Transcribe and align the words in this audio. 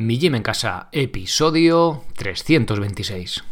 Mi 0.00 0.18
Gym 0.18 0.34
en 0.34 0.42
Casa, 0.42 0.88
episodio 0.92 2.04
326. 2.16 3.44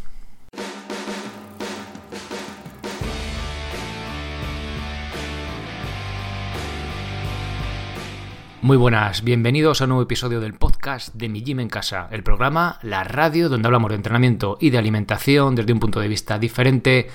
Muy 8.62 8.78
buenas, 8.78 9.22
bienvenidos 9.24 9.82
a 9.82 9.84
un 9.84 9.90
nuevo 9.90 10.02
episodio 10.04 10.40
del 10.40 10.54
podcast 10.54 11.14
de 11.14 11.28
Mi 11.28 11.42
Gym 11.42 11.60
en 11.60 11.68
Casa, 11.68 12.08
el 12.12 12.22
programa, 12.22 12.78
la 12.80 13.04
radio 13.04 13.50
donde 13.50 13.66
hablamos 13.66 13.90
de 13.90 13.96
entrenamiento 13.96 14.56
y 14.58 14.70
de 14.70 14.78
alimentación 14.78 15.54
desde 15.54 15.74
un 15.74 15.80
punto 15.80 16.00
de 16.00 16.08
vista 16.08 16.38
diferente 16.38 17.10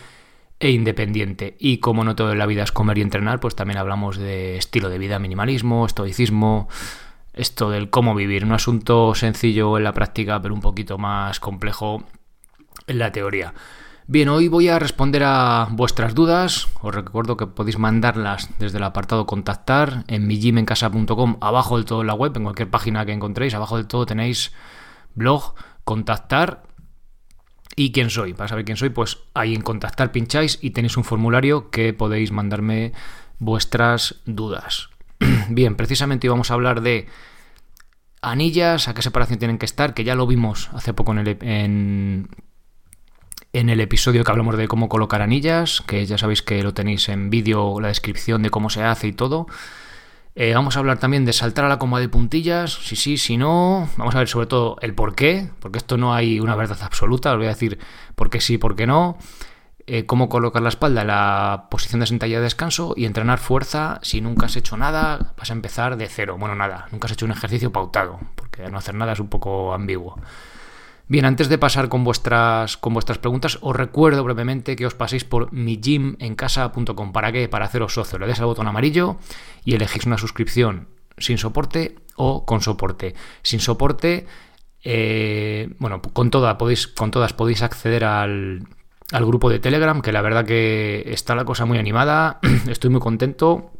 e 0.60 0.70
independiente. 0.70 1.58
Y 1.58 1.80
como 1.80 2.04
no 2.04 2.16
todo 2.16 2.34
en 2.34 2.38
la 2.38 2.46
vida 2.46 2.62
es 2.62 2.72
comer 2.72 3.00
y 3.00 3.02
entrenar, 3.02 3.40
pues 3.40 3.56
también 3.56 3.80
hablamos 3.80 4.18
de 4.18 4.58
estilo 4.58 4.90
de 4.90 5.00
vida, 5.00 5.18
minimalismo, 5.18 5.88
estoicismo, 5.88 6.70
esto 7.34 7.70
del 7.70 7.90
cómo 7.90 8.16
vivir. 8.16 8.46
Un 8.46 8.54
asunto 8.54 9.16
sencillo 9.16 9.78
en 9.78 9.84
la 9.84 9.94
práctica, 9.94 10.42
pero 10.42 10.54
un 10.54 10.62
poquito 10.62 10.98
más 10.98 11.40
complejo 11.40 12.04
en 12.88 13.00
la 13.00 13.12
teoría. 13.12 13.54
Bien, 14.05 14.28
hoy 14.28 14.50
voy 14.50 14.68
a 14.68 14.80
responder 14.80 15.24
a 15.24 15.68
vuestras 15.72 16.14
dudas. 16.14 16.68
Os 16.82 16.94
recuerdo 16.94 17.38
que 17.38 17.48
podéis 17.48 17.80
mandarlas 17.80 18.50
desde 18.60 18.77
el 18.77 18.84
apartado 18.84 19.26
contactar 19.26 20.04
en 20.08 20.27
mijimencasa.com, 20.27 21.38
abajo 21.40 21.77
del 21.77 21.86
todo 21.86 22.02
en 22.02 22.08
la 22.08 22.14
web, 22.14 22.36
en 22.36 22.44
cualquier 22.44 22.70
página 22.70 23.05
que 23.05 23.14
encontréis, 23.14 23.54
abajo 23.54 23.77
del 23.77 23.88
todo 23.88 24.05
tenéis 24.05 24.52
blog, 25.16 25.55
contactar 25.86 26.63
y 27.77 27.94
quién 27.94 28.10
soy. 28.10 28.34
Para 28.34 28.50
saber 28.50 28.66
quién 28.66 28.77
soy, 28.77 28.90
pues 28.90 29.20
ahí 29.34 29.55
en 29.55 29.62
contactar 29.62 30.12
pincháis 30.12 30.60
y 30.62 30.72
tenéis 30.72 30.98
un 30.98 31.05
formulario 31.05 31.70
que 31.70 31.94
podéis 31.94 32.34
mandarme 32.34 32.91
vuestras 33.40 34.22
dudas. 34.26 34.90
Bien, 35.50 35.76
precisamente 35.76 36.28
íbamos 36.28 36.52
a 36.52 36.54
hablar 36.54 36.82
de 36.82 37.08
anillas, 38.22 38.88
a 38.88 38.94
qué 38.94 39.02
separación 39.02 39.40
tienen 39.40 39.58
que 39.58 39.66
estar, 39.66 39.94
que 39.94 40.04
ya 40.04 40.16
lo 40.16 40.28
vimos 40.28 40.70
hace 40.74 40.94
poco 40.94 41.12
en 41.12 41.20
el, 41.20 41.38
en, 41.42 42.30
en 43.52 43.70
el 43.70 43.80
episodio 43.82 44.24
que 44.24 44.32
hablamos 44.32 44.58
de 44.58 44.68
cómo 44.68 44.90
colocar 44.90 45.22
anillas, 45.22 45.82
que 45.85 46.05
ya 46.05 46.18
sabéis 46.18 46.41
que 46.41 46.63
lo 46.63 46.74
tenéis 46.74 47.10
en 47.10 47.30
vídeo, 47.30 47.80
la 47.80 47.90
descripción 47.90 48.41
de 48.41 48.50
cómo 48.50 48.70
se 48.70 48.84
hace 48.84 49.08
y 49.08 49.13
todo. 49.13 49.48
Eh, 50.35 50.54
vamos 50.55 50.76
a 50.76 50.80
hablar 50.80 50.98
también 50.98 51.26
de 51.26 51.34
saltar 51.34 51.66
a 51.66 51.70
la 51.70 51.78
coma 51.78 52.00
de 52.00 52.10
puntillas, 52.10 52.74
si 52.74 52.96
sí, 52.96 53.18
si 53.18 53.38
no. 53.38 53.88
Vamos 53.98 54.16
a 54.16 54.20
ver 54.20 54.28
sobre 54.28 54.48
todo 54.48 54.78
el 54.82 54.96
por 54.96 55.13
qué, 55.13 55.50
porque 55.60 55.78
esto 55.78 55.98
no 55.98 56.13
hay 56.16 56.40
una 56.40 56.55
verdad 56.55 56.80
absoluta, 56.82 57.32
os 57.32 57.38
voy 57.38 57.46
a 57.46 57.50
decir 57.50 57.78
por 58.16 58.32
qué 58.32 58.41
sí, 58.41 58.57
por 58.57 58.76
qué 58.76 58.88
no. 58.88 59.18
Eh, 59.85 60.05
cómo 60.05 60.29
colocar 60.29 60.62
la 60.62 60.70
espalda 60.70 61.01
en 61.01 61.07
la 61.07 61.67
posición 61.70 61.99
de 61.99 62.07
sentadilla 62.07 62.37
de 62.37 62.43
descanso 62.43 62.93
y 62.95 63.03
entrenar 63.03 63.39
fuerza 63.39 63.99
si 64.01 64.22
nunca 64.22 64.45
has 64.45 64.56
hecho 64.56 64.78
nada, 64.78 65.34
vas 65.38 65.50
a 65.50 65.53
empezar 65.53 65.97
de 65.97 66.07
cero. 66.07 66.38
Bueno, 66.39 66.56
nada, 66.56 66.88
nunca 66.91 67.07
has 67.07 67.12
hecho 67.12 67.25
un 67.25 67.34
ejercicio 67.34 67.73
pautado, 67.73 68.19
porque 68.35 68.69
no 68.69 68.78
hacer 68.78 68.95
nada 68.95 69.11
es 69.11 69.19
un 69.19 69.28
poco 69.28 69.73
ambiguo. 69.73 70.17
Bien, 71.09 71.25
antes 71.25 71.50
de 71.50 71.57
pasar 71.57 71.89
con 71.89 72.06
vuestras, 72.06 72.78
con 72.78 72.94
vuestras 72.94 73.17
preguntas, 73.17 73.59
os 73.61 73.75
recuerdo 73.75 74.23
brevemente 74.23 74.78
que 74.78 74.85
os 74.85 74.95
paséis 74.95 75.25
por 75.25 75.51
migymencasa.com. 75.51 77.11
¿Para 77.11 77.34
qué? 77.34 77.50
Para 77.50 77.66
haceros 77.66 77.94
socio. 77.94 78.17
Le 78.19 78.28
des 78.28 78.39
al 78.39 78.45
botón 78.45 78.67
amarillo 78.67 79.17
y 79.66 79.75
elegís 79.75 80.06
una 80.06 80.17
suscripción 80.17 80.88
sin 81.17 81.38
soporte 81.38 81.95
o 82.16 82.45
con 82.45 82.61
soporte. 82.61 83.16
Sin 83.41 83.59
soporte, 83.59 84.28
eh, 84.81 85.75
bueno, 85.78 86.01
con, 86.01 86.31
toda, 86.31 86.57
podéis, 86.57 86.88
con 86.88 87.11
todas 87.11 87.34
podéis 87.34 87.63
acceder 87.63 88.06
al, 88.06 88.66
al 89.14 89.25
grupo 89.25 89.50
de 89.50 89.59
Telegram, 89.59 90.02
que 90.02 90.12
la 90.12 90.22
verdad 90.22 90.46
que 90.46 91.03
está 91.08 91.36
la 91.36 91.46
cosa 91.46 91.66
muy 91.66 91.78
animada. 91.78 92.40
Estoy 92.68 92.90
muy 92.90 93.00
contento 93.00 93.72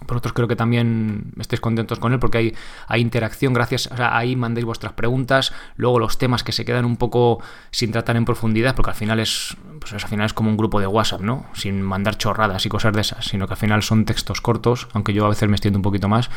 vosotros 0.00 0.34
creo 0.34 0.46
que 0.46 0.56
también 0.56 1.32
estéis 1.40 1.60
contentos 1.60 1.98
con 1.98 2.12
él 2.12 2.18
porque 2.18 2.38
hay, 2.38 2.54
hay 2.86 3.00
interacción, 3.00 3.54
gracias, 3.54 3.88
ahí 3.98 4.36
mandéis 4.36 4.66
vuestras 4.66 4.92
preguntas, 4.92 5.54
luego 5.76 5.98
los 5.98 6.18
temas 6.18 6.44
que 6.44 6.52
se 6.52 6.66
quedan 6.66 6.84
un 6.84 6.98
poco 6.98 7.40
sin 7.70 7.92
tratar 7.92 8.16
en 8.16 8.26
profundidad, 8.26 8.74
porque 8.74 8.90
al 8.90 8.96
final 8.96 9.20
es, 9.20 9.56
pues 9.80 9.94
al 9.94 10.00
final 10.00 10.26
es 10.26 10.34
como 10.34 10.50
un 10.50 10.58
grupo 10.58 10.80
de 10.80 10.86
WhatsApp, 10.86 11.22
¿no? 11.22 11.46
Sin 11.54 11.80
mandar 11.80 12.18
chorradas 12.18 12.66
y 12.66 12.68
cosas 12.68 12.92
de 12.92 13.00
esas, 13.00 13.24
sino 13.24 13.46
que 13.46 13.54
al 13.54 13.58
final 13.58 13.82
son 13.82 14.04
textos 14.04 14.42
cortos, 14.42 14.86
aunque 14.92 15.14
yo 15.14 15.24
a 15.24 15.30
veces 15.30 15.48
me 15.48 15.56
extiendo 15.56 15.78
un 15.78 15.82
poquito 15.82 16.08
más. 16.08 16.30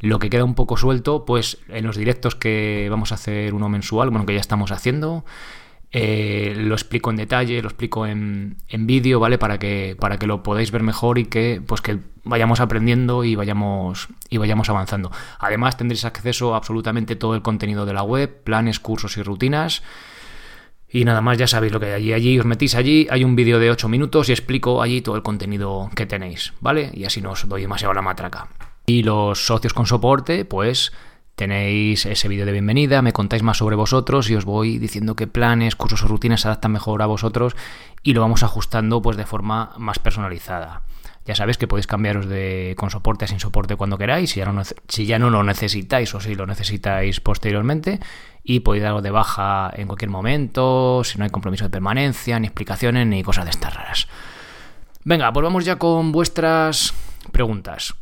Lo 0.00 0.18
que 0.18 0.28
queda 0.28 0.44
un 0.44 0.54
poco 0.54 0.76
suelto, 0.76 1.24
pues 1.24 1.58
en 1.68 1.86
los 1.86 1.96
directos 1.96 2.34
que 2.34 2.86
vamos 2.90 3.12
a 3.12 3.14
hacer 3.14 3.54
uno 3.54 3.70
mensual, 3.70 4.10
bueno, 4.10 4.26
que 4.26 4.34
ya 4.34 4.40
estamos 4.40 4.72
haciendo, 4.72 5.24
eh, 5.92 6.54
lo 6.56 6.74
explico 6.74 7.10
en 7.10 7.16
detalle, 7.16 7.62
lo 7.62 7.68
explico 7.68 8.06
en, 8.06 8.56
vídeo, 8.68 9.20
¿vale? 9.20 9.38
Para 9.38 9.58
que, 9.58 9.96
para 9.98 10.18
que 10.18 10.26
lo 10.26 10.42
podáis 10.42 10.70
ver 10.70 10.82
mejor 10.82 11.18
y 11.18 11.26
que, 11.26 11.62
pues 11.64 11.80
que 11.80 11.98
vayamos 12.24 12.60
aprendiendo 12.60 13.24
y 13.24 13.36
vayamos, 13.36 14.08
y 14.28 14.38
vayamos 14.38 14.68
avanzando. 14.68 15.10
Además, 15.38 15.76
tendréis 15.76 16.04
acceso 16.04 16.54
a 16.54 16.58
absolutamente 16.58 17.16
todo 17.16 17.34
el 17.34 17.42
contenido 17.42 17.86
de 17.86 17.94
la 17.94 18.02
web, 18.02 18.42
planes, 18.42 18.80
cursos 18.80 19.16
y 19.16 19.22
rutinas. 19.22 19.82
Y 20.88 21.04
nada 21.04 21.20
más, 21.20 21.38
ya 21.38 21.46
sabéis 21.46 21.72
lo 21.72 21.80
que 21.80 21.86
hay 21.86 21.92
allí. 21.92 22.12
Allí 22.12 22.38
os 22.38 22.46
metís 22.46 22.74
allí, 22.74 23.06
hay 23.10 23.24
un 23.24 23.36
vídeo 23.36 23.58
de 23.58 23.70
8 23.70 23.88
minutos 23.88 24.28
y 24.28 24.32
explico 24.32 24.82
allí 24.82 25.02
todo 25.02 25.16
el 25.16 25.22
contenido 25.22 25.90
que 25.94 26.06
tenéis, 26.06 26.52
¿vale? 26.60 26.90
Y 26.94 27.04
así 27.04 27.20
no 27.20 27.32
os 27.32 27.48
doy 27.48 27.62
demasiado 27.62 27.94
la 27.94 28.02
matraca. 28.02 28.48
Y 28.86 29.02
los 29.02 29.46
socios 29.46 29.72
con 29.72 29.86
soporte, 29.86 30.44
pues 30.44 30.92
Tenéis 31.36 32.06
ese 32.06 32.28
vídeo 32.28 32.46
de 32.46 32.52
bienvenida, 32.52 33.02
me 33.02 33.12
contáis 33.12 33.42
más 33.42 33.58
sobre 33.58 33.76
vosotros 33.76 34.30
y 34.30 34.34
os 34.36 34.46
voy 34.46 34.78
diciendo 34.78 35.16
qué 35.16 35.26
planes, 35.26 35.76
cursos 35.76 36.02
o 36.02 36.08
rutinas 36.08 36.40
se 36.40 36.48
adaptan 36.48 36.72
mejor 36.72 37.02
a 37.02 37.06
vosotros 37.06 37.54
y 38.02 38.14
lo 38.14 38.22
vamos 38.22 38.42
ajustando 38.42 39.02
pues 39.02 39.18
de 39.18 39.26
forma 39.26 39.74
más 39.76 39.98
personalizada. 39.98 40.80
Ya 41.26 41.34
sabéis 41.34 41.58
que 41.58 41.68
podéis 41.68 41.86
cambiaros 41.86 42.26
de 42.26 42.74
con 42.78 42.88
soporte 42.88 43.26
a 43.26 43.28
sin 43.28 43.38
soporte 43.38 43.76
cuando 43.76 43.98
queráis, 43.98 44.30
si 44.30 44.40
ya, 44.40 44.50
no, 44.50 44.62
si 44.88 45.04
ya 45.04 45.18
no 45.18 45.28
lo 45.28 45.42
necesitáis 45.42 46.14
o 46.14 46.20
si 46.20 46.34
lo 46.34 46.46
necesitáis 46.46 47.20
posteriormente, 47.20 48.00
y 48.42 48.60
podéis 48.60 48.84
darlo 48.84 49.02
de 49.02 49.10
baja 49.10 49.70
en 49.76 49.88
cualquier 49.88 50.08
momento, 50.08 51.02
si 51.04 51.18
no 51.18 51.24
hay 51.24 51.30
compromiso 51.30 51.64
de 51.64 51.70
permanencia, 51.70 52.40
ni 52.40 52.46
explicaciones, 52.46 53.06
ni 53.06 53.22
cosas 53.22 53.44
de 53.44 53.50
estas 53.50 53.74
raras. 53.74 54.08
Venga, 55.04 55.30
pues 55.34 55.44
vamos 55.44 55.66
ya 55.66 55.76
con 55.76 56.12
vuestras 56.12 56.94
preguntas. 57.30 57.94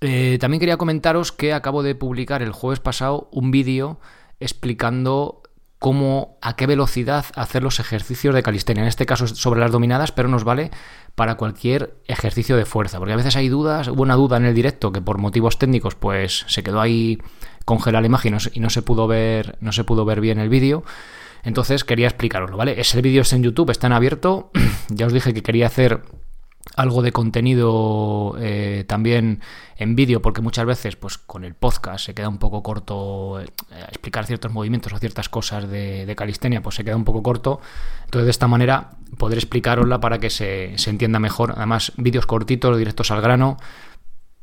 Eh, 0.00 0.38
también 0.40 0.60
quería 0.60 0.76
comentaros 0.76 1.32
que 1.32 1.52
acabo 1.52 1.82
de 1.82 1.94
publicar 1.94 2.42
el 2.42 2.52
jueves 2.52 2.80
pasado 2.80 3.28
un 3.32 3.50
vídeo 3.50 3.98
explicando 4.38 5.42
cómo, 5.78 6.38
a 6.40 6.56
qué 6.56 6.66
velocidad 6.66 7.26
hacer 7.34 7.62
los 7.62 7.80
ejercicios 7.80 8.34
de 8.34 8.42
calistenia. 8.42 8.82
En 8.82 8.88
este 8.88 9.06
caso 9.06 9.26
sobre 9.26 9.60
las 9.60 9.72
dominadas, 9.72 10.12
pero 10.12 10.28
nos 10.28 10.44
vale 10.44 10.70
para 11.14 11.36
cualquier 11.36 11.96
ejercicio 12.06 12.56
de 12.56 12.64
fuerza. 12.64 12.98
Porque 12.98 13.12
a 13.12 13.16
veces 13.16 13.36
hay 13.36 13.48
dudas, 13.48 13.88
hubo 13.88 14.02
una 14.02 14.14
duda 14.14 14.36
en 14.36 14.44
el 14.44 14.54
directo 14.54 14.92
que 14.92 15.00
por 15.00 15.18
motivos 15.18 15.58
técnicos 15.58 15.94
pues 15.94 16.44
se 16.48 16.62
quedó 16.62 16.80
ahí 16.80 17.18
congelada 17.64 18.02
la 18.02 18.06
imagen 18.06 18.36
y 18.52 18.60
no 18.60 18.70
se 18.70 18.82
pudo 18.82 19.06
ver, 19.06 19.58
no 19.60 19.72
se 19.72 19.84
pudo 19.84 20.04
ver 20.04 20.20
bien 20.20 20.38
el 20.38 20.48
vídeo. 20.48 20.84
Entonces 21.42 21.84
quería 21.84 22.08
explicaroslo, 22.08 22.56
¿vale? 22.56 22.80
Ese 22.80 23.00
vídeo 23.00 23.22
está 23.22 23.36
en 23.36 23.42
YouTube, 23.42 23.70
está 23.70 23.86
en 23.86 23.92
abierto. 23.92 24.50
ya 24.88 25.06
os 25.06 25.12
dije 25.12 25.32
que 25.34 25.42
quería 25.42 25.66
hacer 25.66 26.02
algo 26.76 27.02
de 27.02 27.12
contenido 27.12 28.36
eh, 28.40 28.84
también 28.86 29.40
en 29.76 29.96
vídeo, 29.96 30.22
porque 30.22 30.40
muchas 30.40 30.66
veces 30.66 30.96
pues 30.96 31.18
con 31.18 31.44
el 31.44 31.54
podcast 31.54 32.06
se 32.06 32.14
queda 32.14 32.28
un 32.28 32.38
poco 32.38 32.62
corto 32.62 33.40
eh, 33.40 33.46
explicar 33.88 34.26
ciertos 34.26 34.52
movimientos 34.52 34.92
o 34.92 34.98
ciertas 34.98 35.28
cosas 35.28 35.68
de, 35.68 36.12
calistenia, 36.16 36.62
pues 36.62 36.76
se 36.76 36.84
queda 36.84 36.96
un 36.96 37.04
poco 37.04 37.22
corto. 37.22 37.60
Entonces 38.04 38.26
de 38.26 38.30
esta 38.30 38.48
manera 38.48 38.90
poder 39.18 39.38
explicarosla 39.38 40.00
para 40.00 40.18
que 40.18 40.30
se, 40.30 40.74
entienda 40.86 41.18
mejor. 41.18 41.54
Además, 41.56 41.92
vídeos 41.96 42.26
cortitos, 42.26 42.76
directos 42.76 43.10
al 43.10 43.20
grano. 43.20 43.56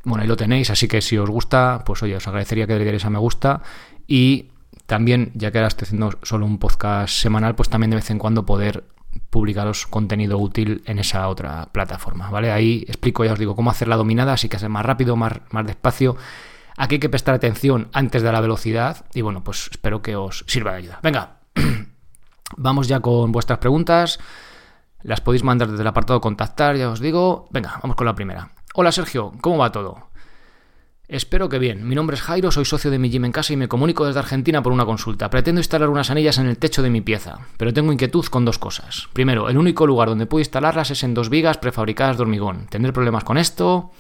Bueno, 0.04 0.22
ahí 0.22 0.28
lo 0.28 0.38
tenéis, 0.38 0.70
así 0.70 0.88
que 0.88 1.02
si 1.02 1.18
os 1.18 1.30
gusta, 1.30 1.84
pues 1.86 2.04
oye, 2.04 2.16
os 2.16 2.28
agradecería 2.28 2.68
que 2.68 2.74
le 2.74 2.84
dierais 2.84 3.06
a 3.06 3.10
me 3.10 3.18
gusta 3.18 3.62
y 4.08 4.52
también, 4.86 5.32
ya 5.34 5.52
que 5.52 5.58
ahora 5.58 5.70
estoy 5.70 5.86
haciendo 5.86 6.12
solo 6.22 6.46
un 6.46 6.60
podcast 6.60 7.14
semanal, 7.16 7.56
pues 7.56 7.70
también 7.70 7.90
de 7.90 7.96
vez 7.96 8.12
en 8.12 8.20
cuando 8.20 8.46
poder 8.46 8.84
publicaros 9.30 9.88
contenido 9.88 10.38
útil 10.38 10.84
en 10.86 11.00
esa 11.00 11.28
otra 11.28 11.68
plataforma, 11.72 12.30
¿vale? 12.30 12.52
Ahí 12.52 12.86
explico, 12.88 13.26
ya 13.26 13.34
os 13.34 13.40
digo, 13.40 13.56
cómo 13.56 13.72
hacer 13.72 13.88
la 13.88 13.96
dominada, 13.96 14.34
así 14.34 14.50
que 14.50 14.58
hacer 14.58 14.70
más 14.70 14.86
rápido, 14.86 15.16
más, 15.16 15.34
más 15.52 15.66
despacio. 15.66 16.16
Aquí 16.78 16.96
hay 16.96 17.00
que 17.00 17.10
prestar 17.10 17.36
atención 17.36 17.90
antes 17.94 18.22
de 18.22 18.32
la 18.32 18.42
velocidad 18.42 19.06
y 19.14 19.22
bueno, 19.22 19.44
pues 19.44 19.70
espero 19.72 20.02
que 20.02 20.16
os 20.16 20.44
sirva 20.48 20.72
de 20.72 20.78
ayuda. 20.78 21.00
Venga, 21.02 21.38
vamos 22.58 22.88
ya 22.88 23.00
con 23.00 23.32
vuestras 23.32 23.60
preguntas. 23.60 24.20
Las 25.02 25.22
podéis 25.22 25.44
mandar 25.44 25.70
desde 25.70 25.82
el 25.82 25.88
apartado 25.88 26.20
contactar, 26.20 26.76
ya 26.76 26.90
os 26.90 27.00
digo. 27.00 27.48
Venga, 27.52 27.80
vamos 27.82 27.96
con 27.96 28.06
la 28.06 28.16
primera. 28.16 28.50
Hola 28.74 28.92
Sergio, 28.92 29.32
¿cómo 29.40 29.58
va 29.58 29.72
todo? 29.72 30.10
Espero 31.08 31.50
que 31.50 31.60
bien. 31.60 31.88
Mi 31.88 31.94
nombre 31.94 32.16
es 32.16 32.22
Jairo, 32.24 32.50
soy 32.50 32.66
socio 32.66 32.90
de 32.90 32.98
mi 32.98 33.12
gym 33.12 33.26
en 33.26 33.32
casa 33.32 33.54
y 33.54 33.58
me 33.58 33.68
comunico 33.68 34.06
desde 34.06 34.20
Argentina 34.20 34.64
por 34.64 34.74
una 34.74 34.86
consulta. 34.86 35.30
Pretendo 35.30 35.60
instalar 35.60 35.90
unas 35.90 36.10
anillas 36.10 36.40
en 36.40 36.48
el 36.48 36.58
techo 36.58 36.82
de 36.82 36.90
mi 36.90 37.02
pieza, 37.02 37.42
pero 37.58 37.74
tengo 37.74 37.94
inquietud 37.94 38.26
con 38.26 38.44
dos 38.44 38.58
cosas. 38.58 39.08
Primero, 39.14 39.48
el 39.50 39.58
único 39.60 39.86
lugar 39.86 40.10
donde 40.10 40.26
puedo 40.26 40.42
instalarlas 40.42 40.90
es 40.90 41.04
en 41.04 41.14
dos 41.14 41.30
vigas 41.30 41.60
prefabricadas 41.60 42.18
de 42.18 42.24
hormigón. 42.24 42.66
¿Tendré 42.70 42.92
problemas 42.92 43.24
con 43.24 43.38
esto? 43.38 43.92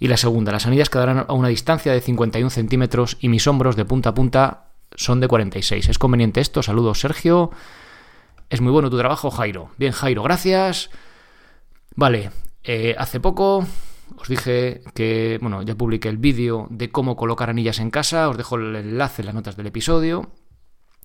Y 0.00 0.08
la 0.08 0.16
segunda, 0.16 0.50
las 0.50 0.66
anillas 0.66 0.90
quedarán 0.90 1.26
a 1.28 1.32
una 1.32 1.48
distancia 1.48 1.92
de 1.92 2.00
51 2.00 2.50
centímetros 2.50 3.18
y 3.20 3.28
mis 3.28 3.46
hombros 3.46 3.76
de 3.76 3.84
punta 3.84 4.10
a 4.10 4.14
punta 4.14 4.64
son 4.96 5.20
de 5.20 5.28
46. 5.28 5.88
¿Es 5.88 5.98
conveniente 5.98 6.40
esto? 6.40 6.64
Saludos, 6.64 6.98
Sergio. 6.98 7.52
Es 8.50 8.60
muy 8.60 8.72
bueno 8.72 8.90
tu 8.90 8.98
trabajo, 8.98 9.30
Jairo. 9.30 9.70
Bien, 9.76 9.92
Jairo, 9.92 10.24
gracias. 10.24 10.90
Vale, 11.94 12.32
eh, 12.64 12.96
hace 12.98 13.20
poco 13.20 13.64
os 14.16 14.28
dije 14.28 14.82
que, 14.94 15.38
bueno, 15.40 15.62
ya 15.62 15.74
publiqué 15.74 16.08
el 16.08 16.18
vídeo 16.18 16.66
de 16.70 16.90
cómo 16.90 17.16
colocar 17.16 17.50
anillas 17.50 17.78
en 17.78 17.90
casa, 17.90 18.28
os 18.28 18.36
dejo 18.36 18.56
el 18.56 18.74
enlace 18.76 19.22
en 19.22 19.26
las 19.26 19.34
notas 19.34 19.56
del 19.56 19.66
episodio. 19.66 20.30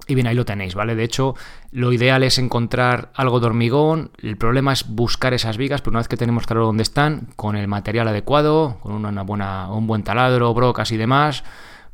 Y 0.07 0.15
bien, 0.15 0.27
ahí 0.27 0.35
lo 0.35 0.43
tenéis, 0.43 0.75
¿vale? 0.75 0.95
De 0.95 1.03
hecho, 1.03 1.35
lo 1.71 1.93
ideal 1.93 2.23
es 2.23 2.37
encontrar 2.37 3.11
algo 3.15 3.39
de 3.39 3.45
hormigón. 3.45 4.11
El 4.21 4.37
problema 4.37 4.73
es 4.73 4.85
buscar 4.87 5.33
esas 5.33 5.57
vigas, 5.57 5.81
pero 5.81 5.91
una 5.91 5.99
vez 5.99 6.09
que 6.09 6.17
tenemos 6.17 6.45
claro 6.45 6.65
dónde 6.65 6.83
están, 6.83 7.29
con 7.37 7.55
el 7.55 7.67
material 7.67 8.09
adecuado, 8.09 8.79
con 8.81 8.93
una 8.93 9.21
buena, 9.23 9.71
un 9.71 9.87
buen 9.87 10.03
taladro, 10.03 10.53
brocas 10.53 10.91
y 10.91 10.97
demás, 10.97 11.45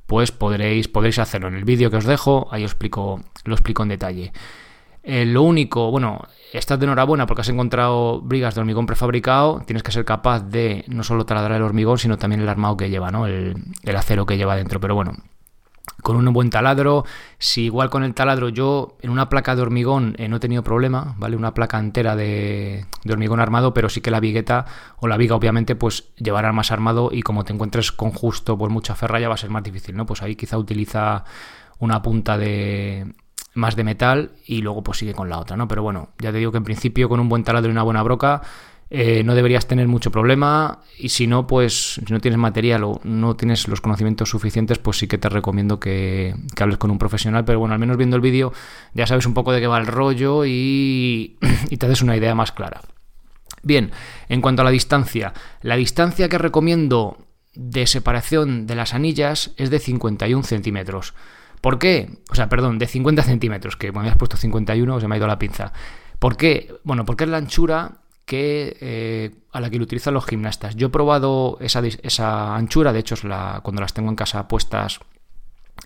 pues 0.07 0.31
podréis, 0.31 0.87
podréis 0.87 1.19
hacerlo. 1.19 1.49
En 1.49 1.55
el 1.55 1.65
vídeo 1.65 1.91
que 1.91 1.97
os 1.97 2.05
dejo, 2.05 2.47
ahí 2.51 2.63
os 2.63 2.71
explico, 2.71 3.21
lo 3.43 3.53
explico 3.53 3.83
en 3.83 3.89
detalle. 3.89 4.33
Eh, 5.03 5.25
lo 5.25 5.43
único, 5.43 5.91
bueno, 5.91 6.21
estás 6.53 6.79
de 6.79 6.85
enhorabuena 6.85 7.25
porque 7.25 7.41
has 7.41 7.49
encontrado 7.49 8.21
brigas 8.21 8.55
de 8.55 8.61
hormigón 8.61 8.85
prefabricado. 8.85 9.61
Tienes 9.65 9.83
que 9.83 9.91
ser 9.91 10.05
capaz 10.05 10.41
de 10.41 10.83
no 10.87 11.03
solo 11.03 11.25
taladrar 11.25 11.57
el 11.57 11.63
hormigón, 11.63 11.97
sino 11.97 12.17
también 12.17 12.41
el 12.41 12.49
armado 12.49 12.77
que 12.77 12.89
lleva, 12.89 13.11
¿no? 13.11 13.25
El, 13.25 13.55
el 13.83 13.95
acero 13.95 14.25
que 14.25 14.37
lleva 14.37 14.55
dentro. 14.55 14.79
Pero 14.79 14.95
bueno, 14.95 15.13
con 16.01 16.15
un 16.15 16.33
buen 16.33 16.49
taladro. 16.49 17.05
Si 17.37 17.63
igual 17.63 17.89
con 17.89 18.03
el 18.03 18.13
taladro 18.13 18.49
yo 18.49 18.97
en 19.01 19.09
una 19.09 19.29
placa 19.29 19.55
de 19.55 19.61
hormigón 19.61 20.15
eh, 20.17 20.27
no 20.27 20.37
he 20.37 20.39
tenido 20.39 20.63
problema, 20.63 21.15
¿vale? 21.17 21.35
Una 21.35 21.53
placa 21.53 21.79
entera 21.79 22.15
de, 22.15 22.85
hormigón 23.09 23.39
armado, 23.39 23.73
pero 23.73 23.89
sí 23.89 24.01
que 24.01 24.11
la 24.11 24.19
vigueta 24.19 24.65
o 24.97 25.07
la 25.07 25.17
viga 25.17 25.35
obviamente 25.35 25.75
pues 25.75 26.09
llevará 26.17 26.51
más 26.51 26.71
armado 26.71 27.09
y 27.11 27.21
como 27.21 27.43
te 27.43 27.53
encuentres 27.53 27.91
con 27.91 28.11
justo 28.11 28.57
pues 28.57 28.71
mucha 28.71 28.95
ferra 28.95 29.19
ya 29.19 29.27
va 29.29 29.35
a 29.35 29.37
ser 29.37 29.49
más 29.49 29.63
difícil, 29.63 29.95
¿no? 29.95 30.05
Pues 30.05 30.21
ahí 30.21 30.35
quizá 30.35 30.57
utiliza 30.57 31.23
una 31.79 32.01
punta 32.01 32.37
de 32.37 33.13
más 33.59 33.75
de 33.75 33.83
metal 33.83 34.31
y 34.45 34.61
luego 34.61 34.83
pues 34.83 34.97
sigue 34.97 35.13
con 35.13 35.29
la 35.29 35.39
otra, 35.39 35.57
¿no? 35.57 35.67
Pero 35.67 35.83
bueno, 35.83 36.09
ya 36.19 36.31
te 36.31 36.37
digo 36.39 36.51
que 36.51 36.57
en 36.57 36.63
principio 36.63 37.09
con 37.09 37.19
un 37.19 37.29
buen 37.29 37.43
taladro 37.43 37.69
y 37.69 37.71
una 37.71 37.83
buena 37.83 38.01
broca 38.01 38.41
eh, 38.91 39.23
no 39.23 39.35
deberías 39.35 39.67
tener 39.67 39.87
mucho 39.87 40.09
problema 40.09 40.79
y 40.97 41.09
si 41.09 41.27
no, 41.27 41.45
pues 41.45 42.01
si 42.05 42.11
no 42.11 42.19
tienes 42.19 42.39
material 42.39 42.83
o 42.83 42.99
no 43.03 43.35
tienes 43.35 43.67
los 43.67 43.81
conocimientos 43.81 44.29
suficientes, 44.29 44.79
pues 44.79 44.97
sí 44.97 45.07
que 45.07 45.19
te 45.19 45.29
recomiendo 45.29 45.79
que, 45.79 46.33
hables 46.59 46.79
con 46.79 46.89
un 46.89 46.97
profesional, 46.97 47.45
pero 47.45 47.59
bueno, 47.59 47.73
al 47.73 47.79
menos 47.79 47.97
viendo 47.97 48.15
el 48.15 48.21
vídeo 48.21 48.51
ya 48.95 49.05
sabes 49.05 49.27
un 49.27 49.35
poco 49.35 49.51
de 49.51 49.61
qué 49.61 49.67
va 49.67 49.77
el 49.77 49.85
rollo 49.85 50.43
y, 50.45 51.37
y 51.69 51.77
te 51.77 51.87
des 51.87 52.01
una 52.01 52.17
idea 52.17 52.33
más 52.33 52.51
clara. 52.51 52.81
Bien, 53.61 53.91
en 54.29 54.41
cuanto 54.41 54.61
a 54.61 54.65
la 54.65 54.71
distancia, 54.71 55.33
la 55.61 55.75
distancia 55.75 56.29
que 56.29 56.37
recomiendo 56.37 57.17
de 57.53 57.85
separación 57.87 58.67
de 58.67 58.75
las 58.75 58.93
anillas 58.93 59.51
es 59.57 59.69
de 59.69 59.79
51 59.79 60.43
centímetros. 60.43 61.13
¿Por 61.61 61.79
qué? 61.79 62.19
O 62.29 62.35
sea, 62.35 62.49
perdón, 62.49 62.79
de 62.79 62.87
50 62.87 63.23
centímetros, 63.23 63.75
que 63.75 63.91
me 63.91 63.99
habías 63.99 64.17
puesto 64.17 64.37
51, 64.37 64.99
se 64.99 65.07
me 65.07 65.15
ha 65.15 65.17
ido 65.17 65.27
la 65.27 65.39
pinza. 65.39 65.73
¿Por 66.19 66.37
qué? 66.37 66.73
Bueno, 66.83 67.05
porque 67.05 67.25
es 67.25 67.29
la 67.29 67.37
anchura 67.37 67.99
que, 68.25 68.77
eh, 68.79 69.31
a 69.51 69.59
la 69.59 69.69
que 69.69 69.77
lo 69.77 69.83
utilizan 69.83 70.13
los 70.13 70.25
gimnastas. 70.25 70.75
Yo 70.75 70.87
he 70.87 70.89
probado 70.89 71.57
esa, 71.61 71.81
esa 71.85 72.55
anchura, 72.55 72.93
de 72.93 72.99
hecho 72.99 73.15
es 73.15 73.23
la, 73.23 73.61
cuando 73.63 73.81
las 73.81 73.93
tengo 73.93 74.09
en 74.09 74.15
casa 74.15 74.47
puestas 74.47 74.99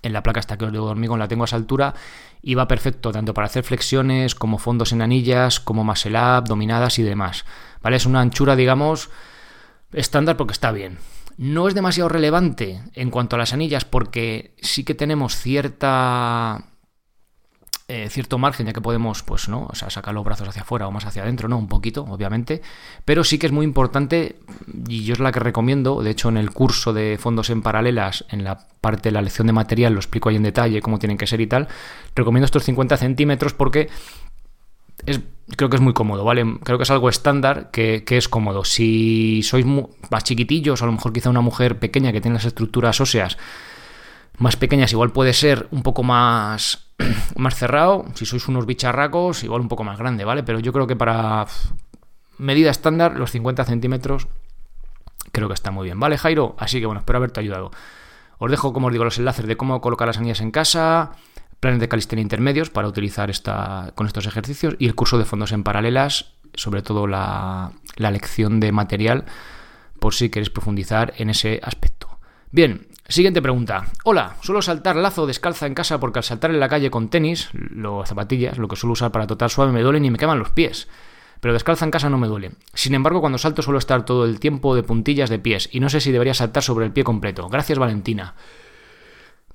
en 0.02 0.12
la 0.12 0.24
placa 0.24 0.40
hasta 0.40 0.58
que 0.58 0.66
os 0.66 0.72
digo 0.72 0.86
hormigón 0.86 1.20
la 1.20 1.28
tengo 1.28 1.44
a 1.44 1.46
esa 1.46 1.56
altura 1.56 1.94
y 2.42 2.56
va 2.56 2.68
perfecto 2.68 3.12
tanto 3.12 3.34
para 3.34 3.46
hacer 3.46 3.64
flexiones 3.64 4.36
como 4.36 4.58
fondos 4.58 4.92
en 4.92 5.02
anillas, 5.02 5.60
como 5.60 5.84
muscle 5.84 6.20
dominadas 6.46 7.00
y 7.00 7.04
demás. 7.04 7.46
¿Vale? 7.82 7.96
Es 7.96 8.06
una 8.06 8.22
anchura, 8.22 8.56
digamos, 8.56 9.10
estándar 9.94 10.36
porque 10.36 10.54
está 10.54 10.72
bien. 10.72 10.98
No 11.38 11.68
es 11.68 11.76
demasiado 11.76 12.10
relevante 12.10 12.82
en 12.94 13.10
cuanto 13.10 13.36
a 13.36 13.40
las 13.40 13.54
anillas 13.54 13.86
porque 13.86 14.56
sí 14.62 14.84
que 14.84 14.96
tenemos 14.96 15.36
cierta 15.36 16.66
eh, 17.90 18.08
cierto 18.10 18.38
margen, 18.38 18.66
ya 18.66 18.72
que 18.72 18.80
podemos, 18.80 19.24
pues, 19.24 19.50
¿no? 19.50 19.68
O 19.70 19.76
sea, 19.76 19.90
sacar 19.90 20.14
los 20.14 20.24
brazos 20.24 20.48
hacia 20.48 20.62
afuera 20.62 20.88
o 20.88 20.92
más 20.92 21.06
hacia 21.06 21.22
adentro, 21.24 21.50
¿no? 21.50 21.58
Un 21.58 21.68
poquito, 21.68 22.06
obviamente. 22.06 22.62
Pero 23.04 23.26
sí 23.26 23.38
que 23.38 23.48
es 23.48 23.52
muy 23.52 23.66
importante, 23.66 24.38
y 24.88 25.04
yo 25.04 25.14
es 25.14 25.20
la 25.20 25.34
que 25.34 25.42
recomiendo, 25.42 26.02
de 26.02 26.12
hecho, 26.12 26.30
en 26.30 26.38
el 26.38 26.52
curso 26.52 26.94
de 26.94 27.18
fondos 27.20 27.50
en 27.50 27.62
paralelas, 27.62 28.24
en 28.30 28.46
la 28.46 28.68
parte 28.80 29.10
de 29.10 29.14
la 29.14 29.22
lección 29.22 29.48
de 29.48 29.54
material, 29.54 29.94
lo 29.94 30.00
explico 30.00 30.30
ahí 30.30 30.38
en 30.38 30.44
detalle, 30.44 30.82
cómo 30.82 30.98
tienen 30.98 31.18
que 31.18 31.28
ser 31.28 31.42
y 31.42 31.48
tal. 31.48 31.68
Recomiendo 32.16 32.46
estos 32.46 32.64
50 32.64 32.96
centímetros 32.96 33.54
porque 33.54 33.90
es, 35.06 35.22
creo 35.56 35.70
que 35.70 35.76
es 35.76 35.82
muy 35.82 35.94
cómodo, 35.94 36.24
¿vale? 36.24 36.60
Creo 36.64 36.78
que 36.78 36.84
es 36.84 36.92
algo 36.92 37.10
estándar 37.10 37.72
que, 37.72 38.04
es 38.08 38.28
cómodo. 38.28 38.64
Si 38.64 39.42
sois 39.44 39.66
más 39.66 40.24
chiquitillos, 40.24 40.82
a 40.82 40.86
lo 40.86 40.92
mejor 40.92 41.14
quizá 41.14 41.30
una 41.30 41.42
mujer 41.42 41.80
pequeña 41.80 42.12
que 42.12 42.22
tiene 42.22 42.36
las 42.36 42.46
estructuras 42.46 43.00
óseas 43.02 43.38
más 44.40 44.56
pequeñas, 44.56 44.92
igual 44.92 45.12
puede 45.12 45.32
ser 45.34 45.68
un 45.72 45.84
poco 45.84 46.02
más 46.02 46.88
más 47.36 47.56
cerrado, 47.56 48.06
si 48.16 48.26
sois 48.26 48.48
unos 48.48 48.66
bicharracos, 48.66 49.44
igual 49.44 49.62
un 49.62 49.68
poco 49.68 49.84
más 49.84 49.98
grande, 49.98 50.26
¿vale? 50.26 50.44
Pero 50.44 50.60
yo 50.60 50.74
creo 50.74 50.88
que 50.88 50.96
para 50.96 51.46
medida 52.38 52.72
estándar, 52.72 53.18
los 53.18 53.32
50 53.32 53.64
centímetros, 53.66 54.28
creo 55.32 55.48
que 55.48 55.54
está 55.54 55.72
muy 55.72 55.86
bien, 55.86 56.00
¿vale, 56.00 56.18
Jairo? 56.18 56.56
Así 56.58 56.80
que 56.80 56.86
bueno, 56.86 57.00
espero 57.00 57.18
haberte 57.18 57.40
ayudado. 57.40 57.72
Os 58.40 58.52
dejo, 58.52 58.74
como 58.74 58.88
os 58.88 58.94
digo, 58.94 59.06
los 59.06 59.18
enlaces 59.18 59.46
de 59.46 59.56
cómo 59.56 59.80
colocar 59.82 60.08
las 60.08 60.18
anillas 60.18 60.42
en 60.42 60.52
casa, 60.52 61.12
planes 61.64 61.80
de 61.80 61.88
calistenia 61.88 62.22
intermedios 62.22 62.70
para 62.70 62.90
utilizar 62.90 63.30
esta, 63.30 63.94
con 63.96 64.06
estos 64.06 64.28
ejercicios 64.28 64.76
y 64.80 64.86
el 64.86 64.96
curso 64.96 65.18
de 65.18 65.24
fondos 65.24 65.54
en 65.54 65.64
paralelas, 65.64 66.34
sobre 66.54 66.82
todo 66.82 67.08
la, 67.08 67.72
la 67.96 68.12
lección 68.12 68.60
de 68.60 68.74
material, 68.74 69.24
por 70.00 70.14
si 70.14 70.30
queréis 70.30 70.50
profundizar 70.50 71.14
en 71.18 71.30
ese 71.30 71.62
aspecto. 71.64 72.20
Bien, 72.52 72.88
Siguiente 73.08 73.42
pregunta. 73.42 73.86
Hola, 74.06 74.38
suelo 74.42 74.62
saltar 74.62 74.96
lazo 74.96 75.28
descalza 75.28 75.68
en 75.68 75.74
casa 75.74 76.00
porque 76.00 76.20
al 76.20 76.24
saltar 76.24 76.52
en 76.52 76.60
la 76.60 76.70
calle 76.70 76.90
con 76.90 77.10
tenis, 77.10 77.50
las 77.54 78.10
zapatillas, 78.10 78.58
lo 78.58 78.68
que 78.68 78.78
suelo 78.78 78.94
usar 78.94 79.12
para 79.12 79.28
total 79.28 79.50
suave, 79.50 79.74
me 79.74 79.82
duelen 79.82 80.06
y 80.06 80.12
me 80.12 80.18
queman 80.18 80.40
los 80.40 80.52
pies. 80.52 80.88
Pero 81.42 81.54
descalza 81.54 81.84
en 81.84 81.92
casa 81.92 82.10
no 82.10 82.18
me 82.18 82.28
duele. 82.28 82.52
Sin 82.74 82.96
embargo, 82.96 83.20
cuando 83.20 83.38
salto 83.38 83.62
suelo 83.62 83.78
estar 83.78 84.06
todo 84.06 84.26
el 84.26 84.40
tiempo 84.40 84.74
de 84.74 84.84
puntillas 84.84 85.30
de 85.30 85.40
pies 85.40 85.70
y 85.72 85.82
no 85.82 85.90
sé 85.90 86.00
si 86.00 86.12
debería 86.12 86.34
saltar 86.34 86.64
sobre 86.64 86.86
el 86.86 86.94
pie 86.94 87.04
completo. 87.04 87.50
Gracias, 87.50 87.78
Valentina. 87.78 88.36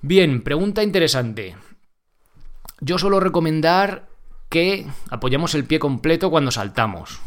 Bien, 0.02 0.43
pregunta 0.43 0.82
interesante. 0.82 1.56
Yo 2.80 2.98
suelo 2.98 3.20
recomendar 3.20 4.08
que 4.48 4.86
apoyemos 5.10 5.54
el 5.54 5.64
pie 5.64 5.78
completo 5.78 6.30
cuando 6.30 6.50
saltamos. 6.50 7.20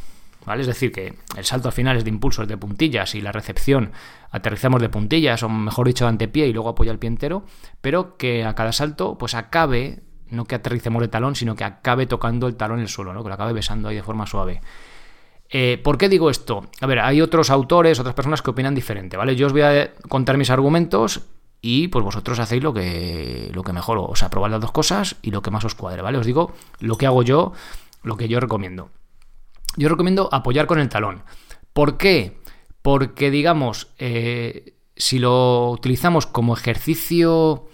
¿vale? 0.45 0.61
Es 0.61 0.67
decir, 0.67 0.91
que 0.91 1.13
el 1.37 1.45
salto 1.45 1.67
al 1.67 1.73
final 1.73 1.97
es 1.97 2.03
de 2.03 2.09
impulsos 2.09 2.47
de 2.47 2.57
puntillas 2.57 3.15
y 3.15 3.21
la 3.21 3.31
recepción 3.31 3.91
aterrizamos 4.31 4.81
de 4.81 4.89
puntillas, 4.89 5.43
o 5.43 5.49
mejor 5.49 5.87
dicho, 5.87 6.05
de 6.05 6.09
antepié 6.09 6.47
y 6.47 6.53
luego 6.53 6.69
apoya 6.69 6.91
el 6.91 6.99
pie 6.99 7.09
entero, 7.09 7.43
pero 7.81 8.17
que 8.17 8.45
a 8.45 8.55
cada 8.55 8.71
salto 8.71 9.17
pues 9.17 9.35
acabe, 9.35 10.03
no 10.29 10.45
que 10.45 10.55
aterricemos 10.55 11.01
de 11.01 11.09
talón, 11.09 11.35
sino 11.35 11.55
que 11.55 11.63
acabe 11.63 12.05
tocando 12.05 12.47
el 12.47 12.55
talón 12.55 12.79
en 12.79 12.83
el 12.83 12.89
suelo, 12.89 13.13
¿no? 13.13 13.23
que 13.23 13.29
lo 13.29 13.35
acabe 13.35 13.53
besando 13.53 13.89
ahí 13.89 13.95
de 13.95 14.03
forma 14.03 14.25
suave. 14.25 14.61
Eh, 15.53 15.79
¿Por 15.83 15.97
qué 15.97 16.07
digo 16.07 16.29
esto? 16.29 16.69
A 16.79 16.87
ver, 16.87 16.99
hay 16.99 17.19
otros 17.19 17.49
autores, 17.49 17.99
otras 17.99 18.15
personas 18.15 18.41
que 18.41 18.51
opinan 18.51 18.73
diferente, 18.73 19.17
¿vale? 19.17 19.35
Yo 19.35 19.47
os 19.47 19.51
voy 19.51 19.63
a 19.63 19.93
contar 20.07 20.37
mis 20.37 20.49
argumentos 20.49 21.27
y 21.61 21.87
pues 21.89 22.03
vosotros 22.03 22.39
hacéis 22.39 22.63
lo 22.63 22.73
que, 22.73 23.51
lo 23.53 23.63
que 23.63 23.73
mejor, 23.73 23.99
o 23.99 24.15
sea, 24.15 24.29
las 24.49 24.61
dos 24.61 24.71
cosas 24.71 25.17
y 25.21 25.31
lo 25.31 25.41
que 25.41 25.51
más 25.51 25.63
os 25.63 25.75
cuadre, 25.75 26.01
¿vale? 26.01 26.17
Os 26.17 26.25
digo 26.25 26.53
lo 26.79 26.97
que 26.97 27.05
hago 27.05 27.23
yo, 27.23 27.53
lo 28.03 28.17
que 28.17 28.27
yo 28.27 28.39
recomiendo 28.39 28.89
yo 29.77 29.89
recomiendo 29.89 30.29
apoyar 30.31 30.67
con 30.67 30.79
el 30.79 30.89
talón. 30.89 31.23
¿Por 31.73 31.97
qué? 31.97 32.39
Porque, 32.81 33.31
digamos, 33.31 33.87
eh, 33.99 34.75
si 34.95 35.19
lo 35.19 35.69
utilizamos 35.69 36.25
como 36.25 36.53
ejercicio 36.53 37.67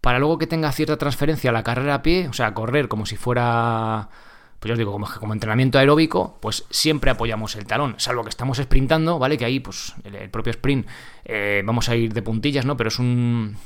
para 0.00 0.18
luego 0.18 0.38
que 0.38 0.46
tenga 0.46 0.72
cierta 0.72 0.96
transferencia 0.96 1.50
a 1.50 1.52
la 1.52 1.62
carrera 1.62 1.96
a 1.96 2.02
pie, 2.02 2.28
o 2.28 2.32
sea, 2.32 2.54
correr 2.54 2.88
como 2.88 3.06
si 3.06 3.16
fuera, 3.16 4.08
pues 4.58 4.68
yo 4.68 4.72
os 4.72 4.78
digo, 4.78 4.92
como, 4.92 5.06
como 5.06 5.32
entrenamiento 5.32 5.78
aeróbico, 5.78 6.38
pues 6.40 6.64
siempre 6.70 7.10
apoyamos 7.10 7.54
el 7.56 7.66
talón, 7.66 7.94
salvo 7.98 8.24
que 8.24 8.30
estamos 8.30 8.58
sprintando, 8.58 9.18
¿vale? 9.18 9.38
Que 9.38 9.44
ahí, 9.44 9.60
pues, 9.60 9.94
el, 10.04 10.30
propio 10.30 10.50
sprint, 10.50 10.86
eh, 11.24 11.62
vamos 11.64 11.88
a 11.88 11.96
ir 11.96 12.12
de 12.12 12.22
puntillas, 12.22 12.64
¿no? 12.64 12.76
Pero 12.76 12.88
es 12.88 12.98
un, 12.98 13.56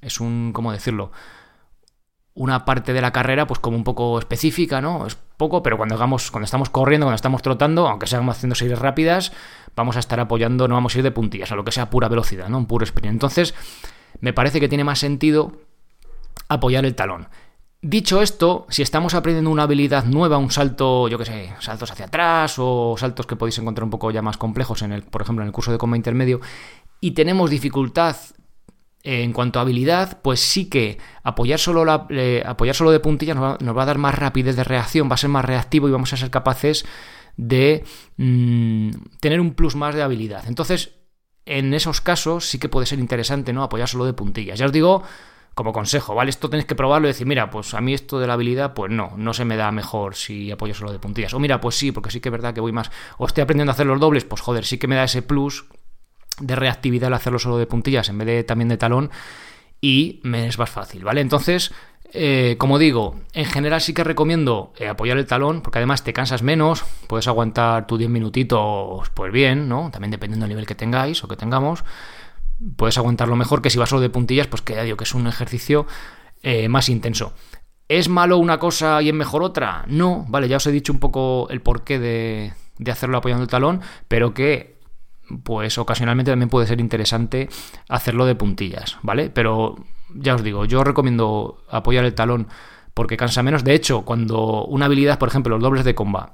es 0.00 0.20
un, 0.20 0.52
¿cómo 0.52 0.72
decirlo? 0.72 1.12
una 2.34 2.64
parte 2.64 2.92
de 2.92 3.00
la 3.02 3.12
carrera 3.12 3.46
pues 3.46 3.60
como 3.60 3.76
un 3.76 3.84
poco 3.84 4.18
específica, 4.18 4.80
¿no? 4.80 5.06
Es 5.06 5.14
poco, 5.14 5.62
pero 5.62 5.76
cuando 5.76 5.96
hagamos, 5.96 6.30
cuando 6.30 6.44
estamos 6.44 6.70
corriendo, 6.70 7.06
cuando 7.06 7.16
estamos 7.16 7.42
trotando, 7.42 7.88
aunque 7.88 8.06
seamos 8.06 8.36
haciendo 8.36 8.54
series 8.54 8.78
rápidas, 8.78 9.32
vamos 9.76 9.96
a 9.96 9.98
estar 9.98 10.20
apoyando, 10.20 10.68
no 10.68 10.74
vamos 10.74 10.94
a 10.94 10.98
ir 10.98 11.04
de 11.04 11.10
puntillas, 11.10 11.52
a 11.52 11.56
lo 11.56 11.64
que 11.64 11.72
sea 11.72 11.90
pura 11.90 12.08
velocidad, 12.08 12.48
¿no? 12.48 12.58
Un 12.58 12.66
puro 12.66 12.84
sprint. 12.84 13.12
Entonces, 13.12 13.54
me 14.20 14.32
parece 14.32 14.60
que 14.60 14.68
tiene 14.68 14.84
más 14.84 14.98
sentido 14.98 15.52
apoyar 16.48 16.84
el 16.86 16.94
talón. 16.94 17.28
Dicho 17.82 18.20
esto, 18.20 18.66
si 18.68 18.82
estamos 18.82 19.14
aprendiendo 19.14 19.50
una 19.50 19.62
habilidad 19.62 20.04
nueva, 20.04 20.36
un 20.36 20.50
salto, 20.50 21.08
yo 21.08 21.16
qué 21.16 21.24
sé, 21.24 21.54
saltos 21.60 21.90
hacia 21.90 22.06
atrás 22.06 22.56
o 22.58 22.94
saltos 22.98 23.26
que 23.26 23.36
podéis 23.36 23.58
encontrar 23.58 23.84
un 23.84 23.90
poco 23.90 24.10
ya 24.10 24.20
más 24.20 24.36
complejos 24.36 24.82
en 24.82 24.92
el, 24.92 25.02
por 25.02 25.22
ejemplo, 25.22 25.42
en 25.42 25.48
el 25.48 25.52
curso 25.52 25.72
de 25.72 25.78
coma 25.78 25.96
intermedio, 25.96 26.40
y 27.00 27.12
tenemos 27.12 27.48
dificultad 27.48 28.16
en 29.02 29.32
cuanto 29.32 29.58
a 29.58 29.62
habilidad, 29.62 30.20
pues 30.20 30.40
sí 30.40 30.68
que 30.68 30.98
apoyar 31.22 31.58
solo, 31.58 31.86
la, 31.86 32.06
apoyar 32.44 32.74
solo 32.74 32.90
de 32.90 33.00
puntillas 33.00 33.36
nos 33.36 33.76
va, 33.76 33.82
a 33.82 33.86
dar 33.86 33.96
más 33.96 34.14
rapidez 34.14 34.56
de 34.56 34.64
reacción, 34.64 35.08
va 35.08 35.14
a 35.14 35.18
ser 35.18 35.30
más 35.30 35.46
reactivo 35.46 35.88
y 35.88 35.92
vamos 35.92 36.12
a 36.12 36.18
ser 36.18 36.28
capaces 36.28 36.84
de 37.38 37.84
mm, 38.18 38.90
tener 39.20 39.40
un 39.40 39.54
plus 39.54 39.74
más 39.74 39.94
de 39.94 40.02
habilidad. 40.02 40.44
Entonces, 40.48 40.96
en 41.46 41.72
esos 41.72 42.02
casos 42.02 42.44
sí 42.44 42.58
que 42.58 42.68
puede 42.68 42.84
ser 42.84 42.98
interesante, 42.98 43.54
¿no? 43.54 43.62
Apoyar 43.62 43.88
solo 43.88 44.04
de 44.04 44.12
puntillas. 44.12 44.58
Ya 44.58 44.66
os 44.66 44.72
digo, 44.72 45.02
como 45.60 45.74
consejo, 45.74 46.14
¿vale? 46.14 46.30
Esto 46.30 46.48
tenéis 46.48 46.64
que 46.64 46.74
probarlo 46.74 47.06
y 47.06 47.10
decir, 47.10 47.26
mira, 47.26 47.50
pues 47.50 47.74
a 47.74 47.82
mí 47.82 47.92
esto 47.92 48.18
de 48.18 48.26
la 48.26 48.32
habilidad, 48.32 48.72
pues 48.72 48.90
no, 48.90 49.12
no 49.18 49.34
se 49.34 49.44
me 49.44 49.58
da 49.58 49.70
mejor 49.70 50.14
si 50.14 50.50
apoyo 50.50 50.72
solo 50.72 50.90
de 50.90 50.98
puntillas. 50.98 51.34
O 51.34 51.38
mira, 51.38 51.60
pues 51.60 51.74
sí, 51.74 51.92
porque 51.92 52.10
sí 52.10 52.18
que 52.18 52.30
es 52.30 52.32
verdad 52.32 52.54
que 52.54 52.62
voy 52.62 52.72
más. 52.72 52.90
O 53.18 53.26
estoy 53.26 53.42
aprendiendo 53.42 53.70
a 53.70 53.74
hacer 53.74 53.84
los 53.84 54.00
dobles, 54.00 54.24
pues 54.24 54.40
joder, 54.40 54.64
sí 54.64 54.78
que 54.78 54.88
me 54.88 54.96
da 54.96 55.04
ese 55.04 55.20
plus 55.20 55.66
de 56.40 56.56
reactividad 56.56 57.08
al 57.08 57.12
hacerlo 57.12 57.38
solo 57.38 57.58
de 57.58 57.66
puntillas 57.66 58.08
en 58.08 58.16
vez 58.16 58.26
de 58.26 58.42
también 58.42 58.70
de 58.70 58.78
talón 58.78 59.10
y 59.82 60.20
me 60.22 60.46
es 60.46 60.58
más 60.58 60.70
fácil, 60.70 61.04
¿vale? 61.04 61.20
Entonces, 61.20 61.74
eh, 62.14 62.56
como 62.56 62.78
digo, 62.78 63.16
en 63.34 63.44
general 63.44 63.82
sí 63.82 63.92
que 63.92 64.02
recomiendo 64.02 64.72
eh, 64.78 64.88
apoyar 64.88 65.18
el 65.18 65.26
talón, 65.26 65.60
porque 65.60 65.78
además 65.78 66.04
te 66.04 66.14
cansas 66.14 66.42
menos, 66.42 66.86
puedes 67.06 67.28
aguantar 67.28 67.86
tus 67.86 67.98
10 67.98 68.10
minutitos, 68.10 69.10
pues 69.10 69.30
bien, 69.30 69.68
¿no? 69.68 69.90
También 69.90 70.10
dependiendo 70.10 70.44
del 70.44 70.54
nivel 70.54 70.66
que 70.66 70.74
tengáis 70.74 71.22
o 71.22 71.28
que 71.28 71.36
tengamos, 71.36 71.84
puedes 72.76 72.98
aguantarlo 72.98 73.36
mejor 73.36 73.62
que 73.62 73.70
si 73.70 73.78
vas 73.78 73.88
solo 73.88 74.02
de 74.02 74.10
puntillas, 74.10 74.46
pues 74.46 74.62
que 74.62 74.74
ya 74.74 74.82
digo 74.82 74.96
que 74.96 75.04
es 75.04 75.14
un 75.14 75.26
ejercicio 75.26 75.86
eh, 76.42 76.68
más 76.68 76.88
intenso. 76.88 77.32
¿Es 77.88 78.08
malo 78.08 78.38
una 78.38 78.58
cosa 78.58 79.02
y 79.02 79.08
es 79.08 79.14
mejor 79.14 79.42
otra? 79.42 79.84
No, 79.88 80.24
vale, 80.28 80.48
ya 80.48 80.58
os 80.58 80.66
he 80.66 80.72
dicho 80.72 80.92
un 80.92 81.00
poco 81.00 81.48
el 81.50 81.60
porqué 81.60 81.98
de, 81.98 82.52
de 82.78 82.90
hacerlo 82.90 83.18
apoyando 83.18 83.42
el 83.42 83.50
talón, 83.50 83.80
pero 84.08 84.32
que 84.32 84.78
pues 85.44 85.78
ocasionalmente 85.78 86.30
también 86.32 86.48
puede 86.48 86.66
ser 86.66 86.80
interesante 86.80 87.48
hacerlo 87.88 88.26
de 88.26 88.34
puntillas, 88.34 88.98
¿vale? 89.02 89.30
Pero 89.30 89.76
ya 90.14 90.34
os 90.34 90.42
digo, 90.42 90.64
yo 90.64 90.82
recomiendo 90.84 91.64
apoyar 91.68 92.04
el 92.04 92.14
talón 92.14 92.48
porque 92.94 93.16
cansa 93.16 93.42
menos. 93.42 93.64
De 93.64 93.74
hecho, 93.74 94.02
cuando 94.02 94.64
una 94.64 94.86
habilidad, 94.86 95.18
por 95.18 95.28
ejemplo, 95.28 95.56
los 95.56 95.62
dobles 95.62 95.84
de 95.84 95.94
comba, 95.94 96.32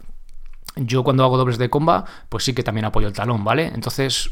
yo 0.76 1.04
cuando 1.04 1.25
hago 1.25 1.37
dobles 1.37 1.59
de 1.59 1.71
comba, 1.71 2.04
pues 2.28 2.45
sí 2.45 2.54
que 2.54 2.62
también 2.62 2.85
apoyo 2.85 3.09
el 3.09 3.14
talón, 3.14 3.45
¿vale? 3.45 3.71
Entonces, 3.75 4.30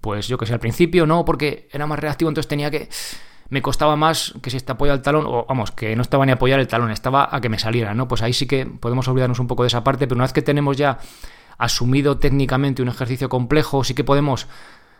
pues 0.00 0.28
yo 0.28 0.38
que 0.38 0.46
sé, 0.46 0.52
al 0.52 0.60
principio 0.60 1.06
no, 1.06 1.24
porque 1.24 1.68
era 1.72 1.86
más 1.86 1.98
reactivo, 1.98 2.28
entonces 2.28 2.48
tenía 2.48 2.70
que... 2.70 2.88
Me 3.50 3.60
costaba 3.60 3.94
más 3.94 4.34
que 4.42 4.50
si 4.50 4.56
este 4.56 4.72
apoya 4.72 4.94
el 4.94 5.02
talón, 5.02 5.26
o 5.26 5.44
vamos, 5.46 5.70
que 5.70 5.94
no 5.94 6.02
estaba 6.02 6.24
ni 6.24 6.32
apoyar 6.32 6.60
el 6.60 6.66
talón, 6.66 6.90
estaba 6.90 7.28
a 7.30 7.40
que 7.40 7.48
me 7.50 7.58
saliera, 7.58 7.94
¿no? 7.94 8.08
Pues 8.08 8.22
ahí 8.22 8.32
sí 8.32 8.46
que 8.46 8.64
podemos 8.64 9.06
olvidarnos 9.06 9.38
un 9.38 9.46
poco 9.46 9.62
de 9.62 9.68
esa 9.68 9.84
parte, 9.84 10.06
pero 10.06 10.16
una 10.16 10.24
vez 10.24 10.32
que 10.32 10.42
tenemos 10.42 10.76
ya 10.76 10.98
asumido 11.58 12.18
técnicamente 12.18 12.82
un 12.82 12.88
ejercicio 12.88 13.28
complejo, 13.28 13.84
sí 13.84 13.94
que 13.94 14.02
podemos 14.02 14.48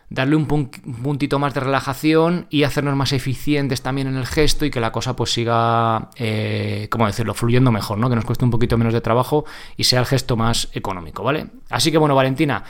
darle 0.09 0.35
un 0.35 0.45
puntito 0.45 1.39
más 1.39 1.53
de 1.53 1.61
relajación 1.61 2.45
y 2.49 2.63
hacernos 2.63 2.95
más 2.95 3.11
eficientes 3.11 3.81
también 3.81 4.07
en 4.07 4.15
el 4.15 4.25
gesto 4.25 4.65
y 4.65 4.69
que 4.69 4.79
la 4.79 4.91
cosa 4.91 5.15
pues 5.15 5.33
siga, 5.33 6.09
eh, 6.15 6.87
¿cómo 6.91 7.07
decirlo?, 7.07 7.33
fluyendo 7.33 7.71
mejor, 7.71 7.97
¿no? 7.97 8.09
Que 8.09 8.15
nos 8.15 8.25
cueste 8.25 8.45
un 8.45 8.51
poquito 8.51 8.77
menos 8.77 8.93
de 8.93 9.01
trabajo 9.01 9.45
y 9.75 9.85
sea 9.85 9.99
el 9.99 10.05
gesto 10.05 10.37
más 10.37 10.69
económico, 10.73 11.23
¿vale? 11.23 11.47
Así 11.69 11.91
que 11.91 11.97
bueno, 11.97 12.13
Valentina, 12.13 12.63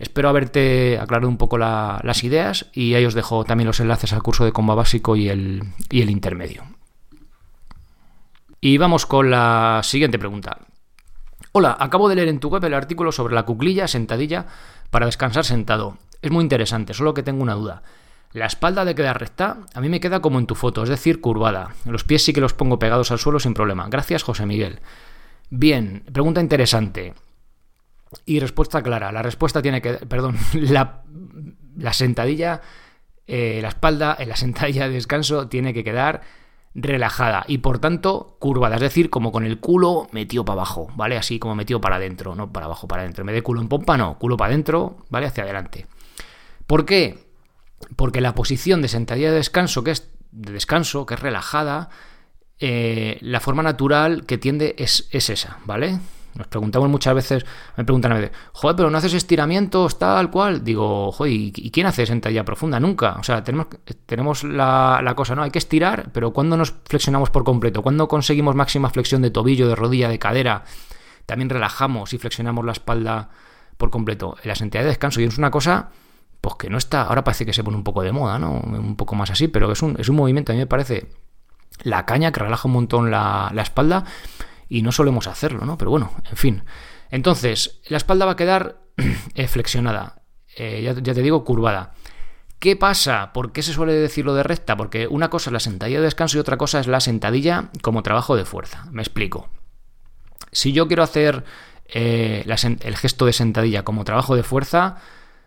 espero 0.00 0.28
haberte 0.28 0.98
aclarado 0.98 1.28
un 1.28 1.36
poco 1.36 1.58
las 1.58 2.24
ideas 2.24 2.66
y 2.72 2.94
ahí 2.94 3.04
os 3.04 3.14
dejo 3.14 3.44
también 3.44 3.68
los 3.68 3.78
enlaces 3.78 4.12
al 4.12 4.22
curso 4.22 4.44
de 4.44 4.52
comba 4.52 4.74
básico 4.74 5.14
y 5.14 5.28
el, 5.28 5.62
y 5.90 6.02
el 6.02 6.10
intermedio. 6.10 6.64
Y 8.60 8.78
vamos 8.78 9.06
con 9.06 9.30
la 9.30 9.80
siguiente 9.84 10.18
pregunta. 10.18 10.58
Hola, 11.52 11.76
acabo 11.78 12.08
de 12.08 12.16
leer 12.16 12.28
en 12.28 12.40
tu 12.40 12.48
web 12.48 12.64
el 12.64 12.74
artículo 12.74 13.12
sobre 13.12 13.34
la 13.34 13.44
cuclilla 13.44 13.88
sentadilla 13.88 14.46
para 14.90 15.06
descansar 15.06 15.44
sentado. 15.44 15.98
Es 16.22 16.30
muy 16.30 16.42
interesante, 16.42 16.94
solo 16.94 17.14
que 17.14 17.22
tengo 17.22 17.42
una 17.42 17.54
duda. 17.54 17.82
La 18.32 18.46
espalda 18.46 18.84
de 18.84 18.94
queda 18.94 19.12
recta 19.12 19.58
a 19.74 19.80
mí 19.80 19.88
me 19.88 20.00
queda 20.00 20.20
como 20.20 20.38
en 20.38 20.46
tu 20.46 20.54
foto, 20.54 20.82
es 20.82 20.88
decir, 20.88 21.20
curvada. 21.20 21.74
Los 21.84 22.04
pies 22.04 22.24
sí 22.24 22.32
que 22.32 22.40
los 22.40 22.54
pongo 22.54 22.78
pegados 22.78 23.10
al 23.10 23.18
suelo 23.18 23.40
sin 23.40 23.54
problema. 23.54 23.88
Gracias, 23.88 24.22
José 24.22 24.46
Miguel. 24.46 24.80
Bien, 25.50 26.04
pregunta 26.12 26.40
interesante. 26.40 27.14
Y 28.26 28.40
respuesta 28.40 28.82
clara. 28.82 29.12
La 29.12 29.22
respuesta 29.22 29.62
tiene 29.62 29.80
que... 29.80 29.94
Perdón, 29.94 30.36
la, 30.54 31.02
la 31.76 31.92
sentadilla, 31.92 32.60
eh, 33.26 33.60
la 33.62 33.68
espalda 33.68 34.16
en 34.18 34.28
la 34.28 34.36
sentadilla 34.36 34.88
de 34.88 34.94
descanso 34.94 35.48
tiene 35.48 35.72
que 35.72 35.84
quedar 35.84 36.22
relajada 36.74 37.44
y 37.48 37.58
por 37.58 37.80
tanto 37.80 38.36
curvada, 38.38 38.76
es 38.76 38.80
decir, 38.80 39.10
como 39.10 39.32
con 39.32 39.44
el 39.44 39.58
culo 39.58 40.06
metido 40.12 40.44
para 40.44 40.60
abajo, 40.60 40.88
¿vale? 40.94 41.16
Así 41.16 41.38
como 41.38 41.54
metido 41.54 41.80
para 41.80 41.96
adentro, 41.96 42.34
no 42.34 42.52
para 42.52 42.66
abajo, 42.66 42.86
para 42.86 43.02
adentro. 43.02 43.24
Me 43.24 43.32
de 43.32 43.42
culo 43.42 43.60
en 43.60 43.68
pompa, 43.68 43.96
no, 43.96 44.18
culo 44.18 44.36
para 44.36 44.50
adentro, 44.50 44.98
¿vale? 45.10 45.26
Hacia 45.26 45.44
adelante. 45.44 45.86
¿Por 46.66 46.84
qué? 46.84 47.18
Porque 47.96 48.20
la 48.20 48.34
posición 48.34 48.82
de 48.82 48.88
sentadilla 48.88 49.30
de 49.30 49.36
descanso, 49.36 49.82
que 49.82 49.90
es 49.92 50.10
de 50.30 50.52
descanso, 50.52 51.06
que 51.06 51.14
es 51.14 51.20
relajada, 51.20 51.90
eh, 52.60 53.18
la 53.20 53.40
forma 53.40 53.62
natural 53.62 54.26
que 54.26 54.38
tiende 54.38 54.76
es 54.78 55.08
esa, 55.10 55.58
¿vale? 55.64 55.98
Nos 56.34 56.46
preguntamos 56.46 56.88
muchas 56.88 57.14
veces, 57.14 57.46
me 57.76 57.84
preguntan 57.84 58.12
a 58.12 58.14
veces, 58.16 58.30
joder, 58.52 58.76
pero 58.76 58.90
no 58.90 58.98
haces 58.98 59.14
estiramientos 59.14 59.98
tal 59.98 60.30
cual. 60.30 60.62
Digo, 60.62 61.10
joder, 61.12 61.32
¿y 61.32 61.70
quién 61.70 61.86
hace 61.86 62.06
sentadilla 62.06 62.44
profunda? 62.44 62.78
Nunca. 62.78 63.16
O 63.18 63.22
sea, 63.22 63.42
tenemos, 63.42 63.66
tenemos 64.06 64.44
la, 64.44 65.00
la, 65.02 65.14
cosa, 65.14 65.34
¿no? 65.34 65.42
Hay 65.42 65.50
que 65.50 65.58
estirar, 65.58 66.10
pero 66.12 66.32
¿cuándo 66.32 66.56
nos 66.56 66.74
flexionamos 66.84 67.30
por 67.30 67.44
completo? 67.44 67.82
¿Cuándo 67.82 68.08
conseguimos 68.08 68.54
máxima 68.54 68.90
flexión 68.90 69.22
de 69.22 69.30
tobillo, 69.30 69.68
de 69.68 69.74
rodilla, 69.74 70.08
de 70.08 70.18
cadera? 70.18 70.64
También 71.26 71.50
relajamos 71.50 72.12
y 72.12 72.18
flexionamos 72.18 72.64
la 72.64 72.72
espalda 72.72 73.30
por 73.76 73.90
completo. 73.90 74.36
La 74.44 74.54
sentadilla 74.54 74.84
de 74.84 74.90
descanso, 74.90 75.20
y 75.20 75.24
es 75.24 75.38
una 75.38 75.50
cosa, 75.50 75.90
pues 76.40 76.54
que 76.56 76.70
no 76.70 76.78
está, 76.78 77.02
ahora 77.02 77.24
parece 77.24 77.44
que 77.44 77.52
se 77.52 77.64
pone 77.64 77.76
un 77.76 77.84
poco 77.84 78.02
de 78.02 78.12
moda, 78.12 78.38
¿no? 78.38 78.52
Un 78.52 78.96
poco 78.96 79.14
más 79.14 79.30
así, 79.30 79.48
pero 79.48 79.72
es 79.72 79.82
un, 79.82 79.96
es 79.98 80.08
un 80.08 80.16
movimiento, 80.16 80.52
a 80.52 80.54
mí 80.54 80.60
me 80.60 80.66
parece 80.66 81.08
la 81.82 82.04
caña 82.06 82.30
que 82.32 82.40
relaja 82.40 82.68
un 82.68 82.74
montón 82.74 83.10
la, 83.10 83.50
la 83.54 83.62
espalda 83.62 84.04
y 84.70 84.82
no 84.82 84.92
solemos 84.92 85.26
hacerlo, 85.26 85.66
¿no? 85.66 85.76
Pero 85.76 85.90
bueno, 85.90 86.14
en 86.30 86.36
fin. 86.36 86.62
Entonces, 87.10 87.80
la 87.88 87.98
espalda 87.98 88.24
va 88.24 88.32
a 88.32 88.36
quedar 88.36 88.80
eh, 89.34 89.48
flexionada, 89.48 90.22
eh, 90.56 90.80
ya, 90.82 90.94
te 90.94 91.22
digo, 91.22 91.44
curvada. 91.44 91.92
¿Qué 92.60 92.76
pasa? 92.76 93.32
¿Por 93.32 93.52
qué 93.52 93.62
se 93.62 93.72
suele 93.72 93.94
decirlo 93.94 94.34
de 94.34 94.44
recta? 94.44 94.76
Porque 94.76 95.08
una 95.08 95.28
cosa 95.28 95.50
es 95.50 95.52
la 95.52 95.60
sentadilla 95.60 95.98
de 95.98 96.04
descanso 96.04 96.36
y 96.36 96.40
otra 96.40 96.56
cosa 96.56 96.78
es 96.78 96.86
la 96.86 97.00
sentadilla 97.00 97.70
como 97.82 98.02
trabajo 98.02 98.36
de 98.36 98.44
fuerza. 98.44 98.86
Me 98.92 99.02
explico. 99.02 99.48
Si 100.52 100.72
yo 100.72 100.86
quiero 100.86 101.02
hacer 101.02 101.44
eh, 101.86 102.44
el 102.46 102.96
gesto 102.96 103.26
de 103.26 103.32
sentadilla 103.32 103.82
como 103.82 104.04
trabajo 104.04 104.36
de 104.36 104.42
fuerza, 104.42 104.96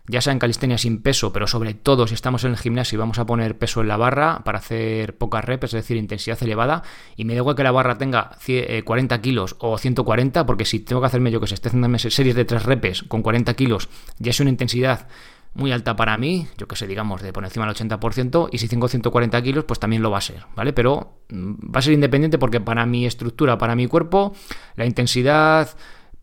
ya 0.06 0.20
sea 0.20 0.32
en 0.32 0.38
calistenia 0.38 0.76
sin 0.76 1.00
peso, 1.00 1.32
pero 1.32 1.46
sobre 1.46 1.72
todo 1.74 2.06
si 2.06 2.14
estamos 2.14 2.44
en 2.44 2.50
el 2.50 2.58
gimnasio 2.58 2.96
y 2.96 2.98
vamos 2.98 3.18
a 3.18 3.24
poner 3.24 3.56
peso 3.56 3.80
en 3.80 3.88
la 3.88 3.96
barra 3.96 4.42
para 4.44 4.58
hacer 4.58 5.16
pocas 5.16 5.44
reps, 5.44 5.66
es 5.66 5.72
decir, 5.72 5.96
intensidad 5.96 6.42
elevada, 6.42 6.82
y 7.16 7.24
me 7.24 7.34
da 7.34 7.38
igual 7.38 7.56
que 7.56 7.62
la 7.62 7.72
barra 7.72 7.96
tenga 7.96 8.36
40 8.84 9.14
eh, 9.14 9.20
kilos 9.20 9.56
o 9.60 9.78
140, 9.78 10.44
porque 10.44 10.64
si 10.66 10.80
tengo 10.80 11.00
que 11.00 11.06
hacerme 11.06 11.30
yo 11.30 11.40
que 11.40 11.46
sé, 11.46 11.54
estoy 11.54 11.70
haciendo 11.70 11.98
series 11.98 12.34
de 12.34 12.44
3 12.44 12.62
reps 12.64 13.02
con 13.04 13.22
40 13.22 13.54
kilos, 13.54 13.88
ya 14.18 14.30
es 14.30 14.40
una 14.40 14.50
intensidad 14.50 15.08
muy 15.54 15.70
alta 15.72 15.96
para 15.96 16.18
mí, 16.18 16.48
yo 16.58 16.66
que 16.66 16.76
sé, 16.76 16.86
digamos, 16.86 17.22
de 17.22 17.32
por 17.32 17.44
encima 17.44 17.66
del 17.66 17.74
80%, 17.74 18.48
y 18.52 18.58
si 18.58 18.68
tengo 18.68 18.88
140 18.88 19.40
kilos, 19.42 19.64
pues 19.64 19.78
también 19.78 20.02
lo 20.02 20.10
va 20.10 20.18
a 20.18 20.20
ser, 20.20 20.46
¿vale? 20.54 20.72
Pero 20.72 21.20
mm, 21.30 21.74
va 21.74 21.78
a 21.78 21.82
ser 21.82 21.92
independiente 21.94 22.38
porque 22.38 22.60
para 22.60 22.84
mi 22.86 23.06
estructura, 23.06 23.56
para 23.56 23.76
mi 23.76 23.86
cuerpo, 23.86 24.34
la 24.76 24.84
intensidad 24.84 25.70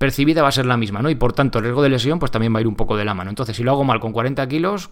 percibida 0.01 0.41
va 0.41 0.47
a 0.47 0.51
ser 0.51 0.65
la 0.65 0.77
misma, 0.77 1.03
¿no? 1.03 1.11
Y 1.11 1.15
por 1.15 1.33
tanto 1.33 1.59
el 1.59 1.65
riesgo 1.65 1.83
de 1.83 1.89
lesión 1.89 2.17
pues 2.17 2.31
también 2.31 2.51
va 2.55 2.57
a 2.57 2.61
ir 2.61 2.67
un 2.67 2.75
poco 2.75 2.97
de 2.97 3.05
la 3.05 3.13
mano. 3.13 3.29
Entonces, 3.29 3.55
si 3.55 3.61
lo 3.61 3.69
hago 3.69 3.83
mal 3.83 3.99
con 3.99 4.13
40 4.13 4.47
kilos, 4.47 4.89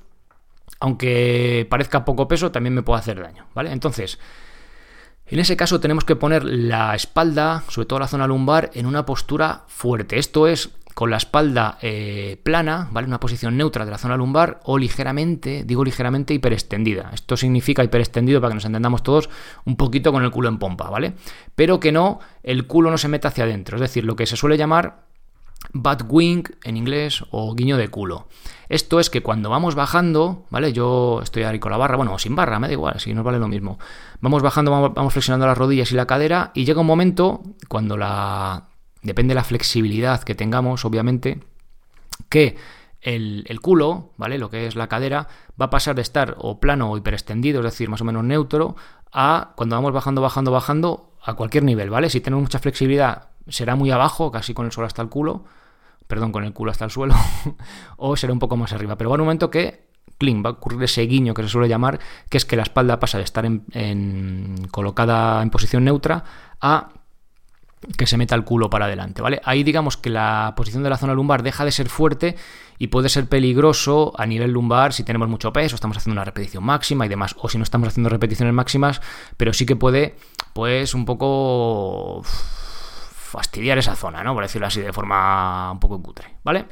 aunque 0.79 1.65
parezca 1.67 2.05
poco 2.05 2.27
peso, 2.27 2.51
también 2.51 2.75
me 2.75 2.83
puede 2.83 2.99
hacer 2.99 3.19
daño, 3.19 3.47
¿vale? 3.55 3.71
Entonces, 3.71 4.19
en 5.25 5.39
ese 5.39 5.57
caso 5.57 5.79
tenemos 5.79 6.05
que 6.05 6.15
poner 6.15 6.43
la 6.43 6.93
espalda, 6.93 7.63
sobre 7.69 7.87
todo 7.87 7.97
la 7.97 8.07
zona 8.07 8.27
lumbar, 8.27 8.69
en 8.75 8.85
una 8.85 9.07
postura 9.07 9.63
fuerte. 9.65 10.19
Esto 10.19 10.45
es 10.45 10.69
con 10.99 11.11
la 11.11 11.15
espalda 11.15 11.77
eh, 11.81 12.41
plana, 12.43 12.89
¿vale? 12.91 13.07
Una 13.07 13.21
posición 13.21 13.55
neutra 13.55 13.85
de 13.85 13.91
la 13.91 13.97
zona 13.97 14.17
lumbar 14.17 14.59
o 14.65 14.77
ligeramente, 14.77 15.63
digo 15.63 15.85
ligeramente 15.85 16.33
hiperextendida. 16.33 17.11
Esto 17.13 17.37
significa 17.37 17.85
hiperextendido 17.85 18.41
para 18.41 18.51
que 18.51 18.55
nos 18.55 18.65
entendamos 18.65 19.01
todos 19.01 19.29
un 19.63 19.77
poquito 19.77 20.11
con 20.11 20.25
el 20.25 20.31
culo 20.31 20.49
en 20.49 20.57
pompa, 20.57 20.89
¿vale? 20.89 21.13
Pero 21.55 21.79
que 21.79 21.93
no, 21.93 22.19
el 22.43 22.67
culo 22.67 22.91
no 22.91 22.97
se 22.97 23.07
meta 23.07 23.29
hacia 23.29 23.45
adentro, 23.45 23.77
es 23.77 23.81
decir, 23.81 24.03
lo 24.03 24.17
que 24.17 24.25
se 24.25 24.35
suele 24.35 24.57
llamar 24.57 25.05
bat 25.71 26.03
wing 26.05 26.43
en 26.65 26.75
inglés 26.75 27.23
o 27.31 27.55
guiño 27.55 27.77
de 27.77 27.87
culo. 27.87 28.27
Esto 28.67 28.99
es 28.99 29.09
que 29.09 29.23
cuando 29.23 29.49
vamos 29.49 29.75
bajando, 29.75 30.47
¿vale? 30.49 30.73
Yo 30.73 31.21
estoy 31.23 31.43
ahí 31.43 31.59
con 31.59 31.71
la 31.71 31.77
barra, 31.77 31.95
bueno, 31.95 32.19
sin 32.19 32.35
barra, 32.35 32.59
me 32.59 32.67
da 32.67 32.73
igual, 32.73 32.99
si 32.99 33.13
nos 33.13 33.23
vale 33.23 33.39
lo 33.39 33.47
mismo. 33.47 33.79
Vamos 34.19 34.43
bajando, 34.43 34.69
vamos, 34.69 34.93
vamos 34.93 35.13
flexionando 35.13 35.47
las 35.47 35.57
rodillas 35.57 35.93
y 35.93 35.95
la 35.95 36.07
cadera 36.07 36.51
y 36.53 36.65
llega 36.65 36.81
un 36.81 36.87
momento 36.87 37.41
cuando 37.69 37.95
la 37.95 38.68
depende 39.01 39.31
de 39.31 39.35
la 39.35 39.43
flexibilidad 39.43 40.23
que 40.23 40.35
tengamos, 40.35 40.85
obviamente, 40.85 41.39
que 42.29 42.57
el, 43.01 43.59
culo, 43.61 44.11
¿vale? 44.17 44.37
Lo 44.37 44.49
que 44.49 44.67
es 44.67 44.75
la 44.75 44.87
cadera, 44.87 45.27
va 45.59 45.67
a 45.67 45.69
pasar 45.69 45.95
de 45.95 46.01
estar 46.01 46.35
o 46.37 46.59
plano 46.59 46.91
o 46.91 46.97
hiperextendido, 46.97 47.59
es 47.59 47.65
decir, 47.65 47.89
más 47.89 48.01
o 48.01 48.05
menos 48.05 48.23
neutro, 48.23 48.75
a 49.11 49.53
cuando 49.55 49.75
vamos 49.75 49.93
bajando, 49.93 50.21
bajando, 50.21 50.51
bajando, 50.51 51.13
a 51.23 51.33
cualquier 51.33 51.63
nivel, 51.63 51.89
¿vale? 51.89 52.09
Si 52.09 52.21
tenemos 52.21 52.43
mucha 52.43 52.59
flexibilidad, 52.59 53.29
será 53.47 53.75
muy 53.75 53.91
abajo, 53.91 54.31
casi 54.31 54.53
con 54.53 54.65
el 54.65 54.71
suelo 54.71 54.87
hasta 54.87 55.01
el 55.01 55.09
culo, 55.09 55.45
perdón, 56.07 56.31
con 56.31 56.43
el 56.43 56.53
culo 56.53 56.71
hasta 56.71 56.85
el 56.85 56.91
suelo, 56.91 57.15
o 57.97 58.15
será 58.15 58.33
un 58.33 58.39
poco 58.39 58.57
más 58.57 58.73
arriba. 58.73 58.97
Pero 58.97 59.09
va 59.09 59.15
un 59.15 59.21
momento 59.21 59.49
que, 59.49 59.87
clean, 60.17 60.43
va 60.43 60.49
a 60.49 60.53
ocurrir 60.53 60.83
ese 60.83 61.01
guiño 61.03 61.33
que 61.33 61.43
se 61.43 61.49
suele 61.49 61.67
llamar, 61.67 61.99
que 62.29 62.37
es 62.37 62.45
que 62.45 62.55
la 62.55 62.63
espalda 62.63 62.99
pasa 62.99 63.17
de 63.17 63.23
estar 63.23 63.45
en, 63.45 64.67
colocada 64.71 65.41
en 65.41 65.49
posición 65.49 65.83
neutra 65.85 66.23
a 66.61 66.89
que 67.97 68.07
se 68.07 68.17
meta 68.17 68.35
el 68.35 68.43
culo 68.43 68.69
para 68.69 68.85
adelante, 68.85 69.21
¿vale? 69.21 69.41
Ahí 69.43 69.63
digamos 69.63 69.97
que 69.97 70.09
la 70.09 70.53
posición 70.55 70.83
de 70.83 70.89
la 70.89 70.97
zona 70.97 71.13
lumbar 71.13 71.43
deja 71.43 71.65
de 71.65 71.71
ser 71.71 71.89
fuerte 71.89 72.35
y 72.77 72.87
puede 72.87 73.09
ser 73.09 73.27
peligroso 73.27 74.13
a 74.17 74.25
nivel 74.25 74.51
lumbar 74.51 74.93
si 74.93 75.03
tenemos 75.03 75.29
mucho 75.29 75.53
peso, 75.53 75.75
estamos 75.75 75.97
haciendo 75.97 76.19
una 76.19 76.25
repetición 76.25 76.63
máxima 76.63 77.05
y 77.05 77.09
demás, 77.09 77.35
o 77.39 77.49
si 77.49 77.57
no 77.57 77.63
estamos 77.63 77.89
haciendo 77.89 78.09
repeticiones 78.09 78.53
máximas, 78.53 79.01
pero 79.37 79.53
sí 79.53 79.65
que 79.65 79.75
puede, 79.75 80.15
pues, 80.53 80.93
un 80.93 81.05
poco 81.05 82.21
fastidiar 82.23 83.77
esa 83.77 83.95
zona, 83.95 84.23
¿no? 84.23 84.33
Por 84.33 84.43
decirlo 84.43 84.67
así, 84.67 84.81
de 84.81 84.93
forma 84.93 85.71
un 85.71 85.79
poco 85.79 86.01
cutre, 86.01 86.37
¿vale? 86.43 86.65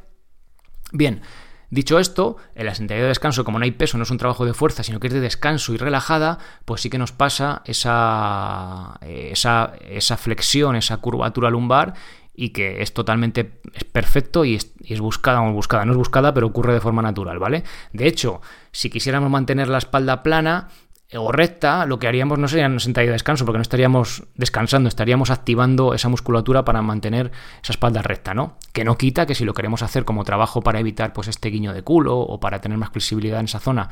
Bien, 0.91 1.21
Dicho 1.69 1.99
esto, 1.99 2.37
en 2.55 2.65
la 2.65 2.73
de 2.73 3.01
descanso, 3.03 3.43
como 3.43 3.59
no 3.59 3.65
hay 3.65 3.71
peso, 3.71 3.97
no 3.97 4.03
es 4.03 4.11
un 4.11 4.17
trabajo 4.17 4.45
de 4.45 4.53
fuerza, 4.53 4.83
sino 4.83 4.99
que 4.99 5.07
es 5.07 5.13
de 5.13 5.19
descanso 5.19 5.73
y 5.73 5.77
relajada, 5.77 6.37
pues 6.63 6.81
sí 6.81 6.89
que 6.89 6.97
nos 6.97 7.11
pasa 7.11 7.61
esa, 7.65 8.97
esa, 9.01 9.73
esa 9.89 10.17
flexión, 10.17 10.77
esa 10.77 10.97
curvatura 10.97 11.49
lumbar 11.49 11.93
y 12.33 12.49
que 12.49 12.81
es 12.81 12.93
totalmente 12.93 13.59
es 13.73 13.83
perfecto 13.83 14.45
y 14.45 14.55
es, 14.55 14.71
y 14.79 14.93
es, 14.93 15.01
buscada 15.01 15.41
o 15.41 15.51
buscada. 15.51 15.83
No 15.83 15.91
es 15.91 15.97
buscada, 15.97 16.33
pero 16.33 16.47
ocurre 16.47 16.73
de 16.73 16.79
forma 16.79 17.01
natural, 17.01 17.39
¿vale? 17.39 17.63
De 17.91 18.07
hecho, 18.07 18.41
si 18.71 18.89
quisiéramos 18.89 19.29
mantener 19.29 19.67
la 19.67 19.79
espalda 19.79 20.23
plana, 20.23 20.69
o 21.15 21.31
recta, 21.31 21.85
lo 21.85 21.99
que 21.99 22.07
haríamos 22.07 22.37
no 22.37 22.49
sería 22.49 22.65
una 22.67 22.79
sentadilla 22.79 23.11
de 23.11 23.15
descanso, 23.15 23.45
porque 23.45 23.57
no 23.57 23.61
estaríamos 23.61 24.23
descansando, 24.35 24.89
estaríamos 24.89 25.29
activando 25.29 25.93
esa 25.93 26.09
musculatura 26.09 26.65
para 26.65 26.81
mantener 26.81 27.31
esa 27.63 27.71
espalda 27.71 28.01
recta, 28.01 28.33
¿no? 28.33 28.57
Que 28.73 28.83
no 28.83 28.97
quita 28.97 29.25
que 29.25 29.33
si 29.33 29.45
lo 29.45 29.53
queremos 29.53 29.83
hacer 29.83 30.03
como 30.03 30.25
trabajo 30.25 30.61
para 30.61 30.81
evitar 30.81 31.13
pues 31.13 31.29
este 31.29 31.49
guiño 31.49 31.73
de 31.73 31.81
culo 31.81 32.17
o 32.17 32.39
para 32.41 32.59
tener 32.59 32.77
más 32.77 32.89
flexibilidad 32.89 33.39
en 33.39 33.45
esa 33.45 33.59
zona, 33.59 33.89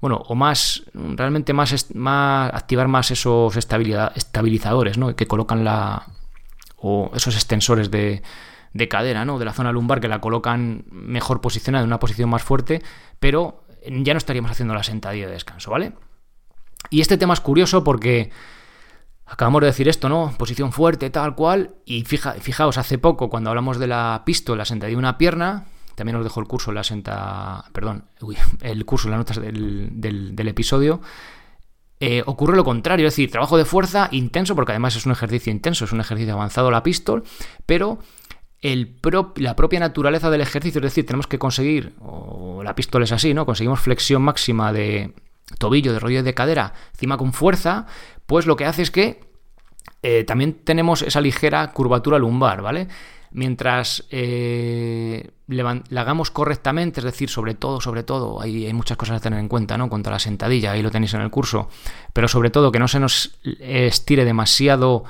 bueno, 0.00 0.22
o 0.28 0.36
más, 0.36 0.84
realmente 0.94 1.52
más, 1.52 1.94
más 1.94 2.54
activar 2.54 2.86
más 2.86 3.10
esos 3.10 3.56
estabilizadores, 3.56 4.98
¿no? 4.98 5.16
Que 5.16 5.26
colocan 5.26 5.64
la, 5.64 6.06
o 6.76 7.10
esos 7.14 7.34
extensores 7.34 7.90
de, 7.90 8.22
de 8.72 8.88
cadera, 8.88 9.24
¿no? 9.24 9.40
De 9.40 9.44
la 9.44 9.52
zona 9.52 9.72
lumbar 9.72 10.00
que 10.00 10.08
la 10.08 10.20
colocan 10.20 10.84
mejor 10.90 11.40
posicionada, 11.40 11.82
en 11.82 11.88
una 11.88 11.98
posición 11.98 12.30
más 12.30 12.42
fuerte, 12.42 12.82
pero 13.18 13.64
ya 13.84 14.14
no 14.14 14.18
estaríamos 14.18 14.52
haciendo 14.52 14.74
la 14.74 14.84
sentadilla 14.84 15.26
de 15.26 15.32
descanso, 15.32 15.72
¿vale? 15.72 15.92
Y 16.90 17.00
este 17.00 17.16
tema 17.16 17.34
es 17.34 17.40
curioso 17.40 17.84
porque 17.84 18.30
acabamos 19.26 19.62
de 19.62 19.68
decir 19.68 19.88
esto, 19.88 20.08
¿no? 20.08 20.34
Posición 20.38 20.72
fuerte, 20.72 21.10
tal 21.10 21.34
cual. 21.34 21.74
Y 21.84 22.04
fija, 22.04 22.32
fijaos, 22.34 22.78
hace 22.78 22.98
poco, 22.98 23.30
cuando 23.30 23.50
hablamos 23.50 23.78
de 23.78 23.86
la 23.86 24.22
pistola, 24.26 24.58
la 24.58 24.64
sentadilla 24.64 24.96
de 24.96 24.98
una 24.98 25.18
pierna, 25.18 25.66
también 25.94 26.16
os 26.16 26.24
dejo 26.24 26.40
el 26.40 26.46
curso, 26.46 26.72
la 26.72 26.84
senta. 26.84 27.64
Perdón, 27.72 28.04
uy, 28.20 28.36
el 28.60 28.84
curso, 28.84 29.08
las 29.08 29.18
notas 29.18 29.40
del, 29.40 29.90
del, 30.00 30.48
episodio. 30.48 31.00
Eh, 32.00 32.22
ocurre 32.26 32.56
lo 32.56 32.64
contrario, 32.64 33.06
es 33.06 33.14
decir, 33.14 33.30
trabajo 33.30 33.56
de 33.56 33.64
fuerza 33.64 34.08
intenso, 34.10 34.54
porque 34.56 34.72
además 34.72 34.96
es 34.96 35.06
un 35.06 35.12
ejercicio 35.12 35.52
intenso, 35.52 35.84
es 35.84 35.92
un 35.92 36.00
ejercicio 36.00 36.32
avanzado 36.34 36.70
la 36.70 36.82
pistol, 36.82 37.22
pero 37.64 38.00
la 39.36 39.54
propia 39.54 39.78
naturaleza 39.78 40.28
del 40.28 40.40
ejercicio, 40.40 40.80
es 40.80 40.84
decir, 40.84 41.06
tenemos 41.06 41.28
que 41.28 41.38
conseguir, 41.38 41.94
o 42.00 42.62
la 42.64 42.74
pistola 42.74 43.04
es 43.04 43.12
así, 43.12 43.34
¿no? 43.34 43.46
Conseguimos 43.46 43.80
flexión 43.80 44.22
máxima 44.22 44.72
de, 44.72 45.14
tobillo, 45.58 45.92
de 45.92 45.98
rollo 45.98 46.22
de 46.22 46.34
cadera, 46.34 46.72
encima 46.92 47.16
con 47.16 47.32
fuerza, 47.32 47.86
pues 48.26 48.46
lo 48.46 48.56
que 48.56 48.64
hace 48.64 48.82
es 48.82 48.90
que 48.90 49.20
eh, 50.02 50.24
también 50.24 50.54
tenemos 50.64 51.02
esa 51.02 51.20
ligera 51.20 51.72
curvatura 51.72 52.18
lumbar, 52.18 52.62
¿vale? 52.62 52.88
Mientras 53.30 54.04
eh, 54.10 55.30
la 55.46 55.82
hagamos 55.96 56.30
correctamente, 56.30 57.00
es 57.00 57.04
decir, 57.04 57.30
sobre 57.30 57.54
todo, 57.54 57.80
sobre 57.80 58.02
todo, 58.02 58.42
hay, 58.42 58.66
hay, 58.66 58.72
muchas 58.72 58.96
cosas 58.96 59.16
a 59.16 59.20
tener 59.20 59.38
en 59.38 59.48
cuenta, 59.48 59.78
¿no? 59.78 59.88
Contra 59.88 60.12
la 60.12 60.18
sentadilla, 60.18 60.72
ahí 60.72 60.82
lo 60.82 60.90
tenéis 60.90 61.14
en 61.14 61.22
el 61.22 61.30
curso, 61.30 61.68
pero 62.12 62.28
sobre 62.28 62.50
todo 62.50 62.72
que 62.72 62.78
no 62.78 62.88
se 62.88 63.00
nos 63.00 63.38
estire 63.60 64.24
demasiado 64.24 65.04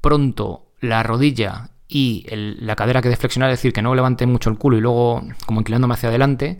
pronto 0.00 0.66
la 0.80 1.02
rodilla 1.02 1.70
y 1.88 2.26
la 2.30 2.76
cadera 2.76 3.00
que 3.00 3.08
de 3.08 3.16
flexionar, 3.16 3.50
es 3.50 3.58
decir, 3.58 3.72
que 3.72 3.82
no 3.82 3.94
levante 3.94 4.26
mucho 4.26 4.50
el 4.50 4.58
culo 4.58 4.76
y 4.76 4.80
luego 4.80 5.22
como 5.46 5.60
inclinándome 5.60 5.94
hacia 5.94 6.08
adelante, 6.08 6.58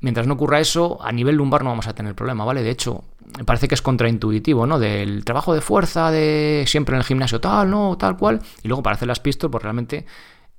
Mientras 0.00 0.26
no 0.26 0.34
ocurra 0.34 0.60
eso, 0.60 0.98
a 1.02 1.12
nivel 1.12 1.36
lumbar 1.36 1.62
no 1.62 1.70
vamos 1.70 1.86
a 1.86 1.94
tener 1.94 2.14
problema, 2.14 2.44
¿vale? 2.44 2.62
De 2.62 2.70
hecho, 2.70 3.04
me 3.36 3.44
parece 3.44 3.68
que 3.68 3.74
es 3.74 3.82
contraintuitivo, 3.82 4.66
¿no? 4.66 4.78
Del 4.78 5.24
trabajo 5.24 5.54
de 5.54 5.60
fuerza, 5.60 6.10
de 6.10 6.64
siempre 6.66 6.94
en 6.94 7.00
el 7.00 7.04
gimnasio 7.04 7.40
tal, 7.40 7.70
¿no? 7.70 7.96
Tal 7.98 8.16
cual. 8.16 8.40
Y 8.62 8.68
luego 8.68 8.82
para 8.82 8.96
hacer 8.96 9.08
las 9.08 9.20
pistols, 9.20 9.52
pues 9.52 9.62
realmente 9.62 10.06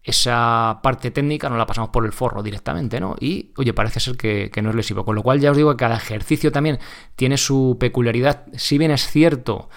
esa 0.03 0.79
parte 0.81 1.11
técnica 1.11 1.49
no 1.49 1.57
la 1.57 1.65
pasamos 1.65 1.89
por 1.89 2.05
el 2.05 2.11
forro 2.11 2.43
directamente, 2.43 2.99
¿no? 2.99 3.15
Y, 3.19 3.51
oye, 3.57 3.73
parece 3.73 3.99
ser 3.99 4.15
que, 4.15 4.49
que, 4.51 4.61
no 4.61 4.69
es 4.69 4.75
lesivo. 4.75 5.05
Con 5.05 5.15
lo 5.15 5.23
cual 5.23 5.39
ya 5.39 5.51
os 5.51 5.57
digo 5.57 5.71
que 5.71 5.77
cada 5.77 5.97
ejercicio 5.97 6.51
también 6.51 6.79
tiene 7.15 7.37
su 7.37 7.77
peculiaridad. 7.79 8.45
Si 8.55 8.77
bien 8.77 8.91
es 8.91 9.07
cierto 9.07 9.69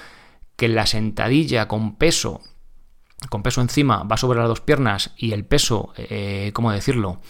que 0.56 0.68
la 0.68 0.87
sentadilla 0.87 1.68
con 1.68 1.97
peso, 1.97 2.40
con 3.28 3.42
peso 3.42 3.61
encima, 3.61 4.02
va 4.04 4.17
sobre 4.17 4.38
las 4.38 4.49
dos 4.49 4.60
piernas 4.60 5.12
y 5.17 5.32
el 5.32 5.45
peso, 5.45 5.93
eh, 5.97 6.50
¿cómo 6.54 6.71
decirlo? 6.71 7.21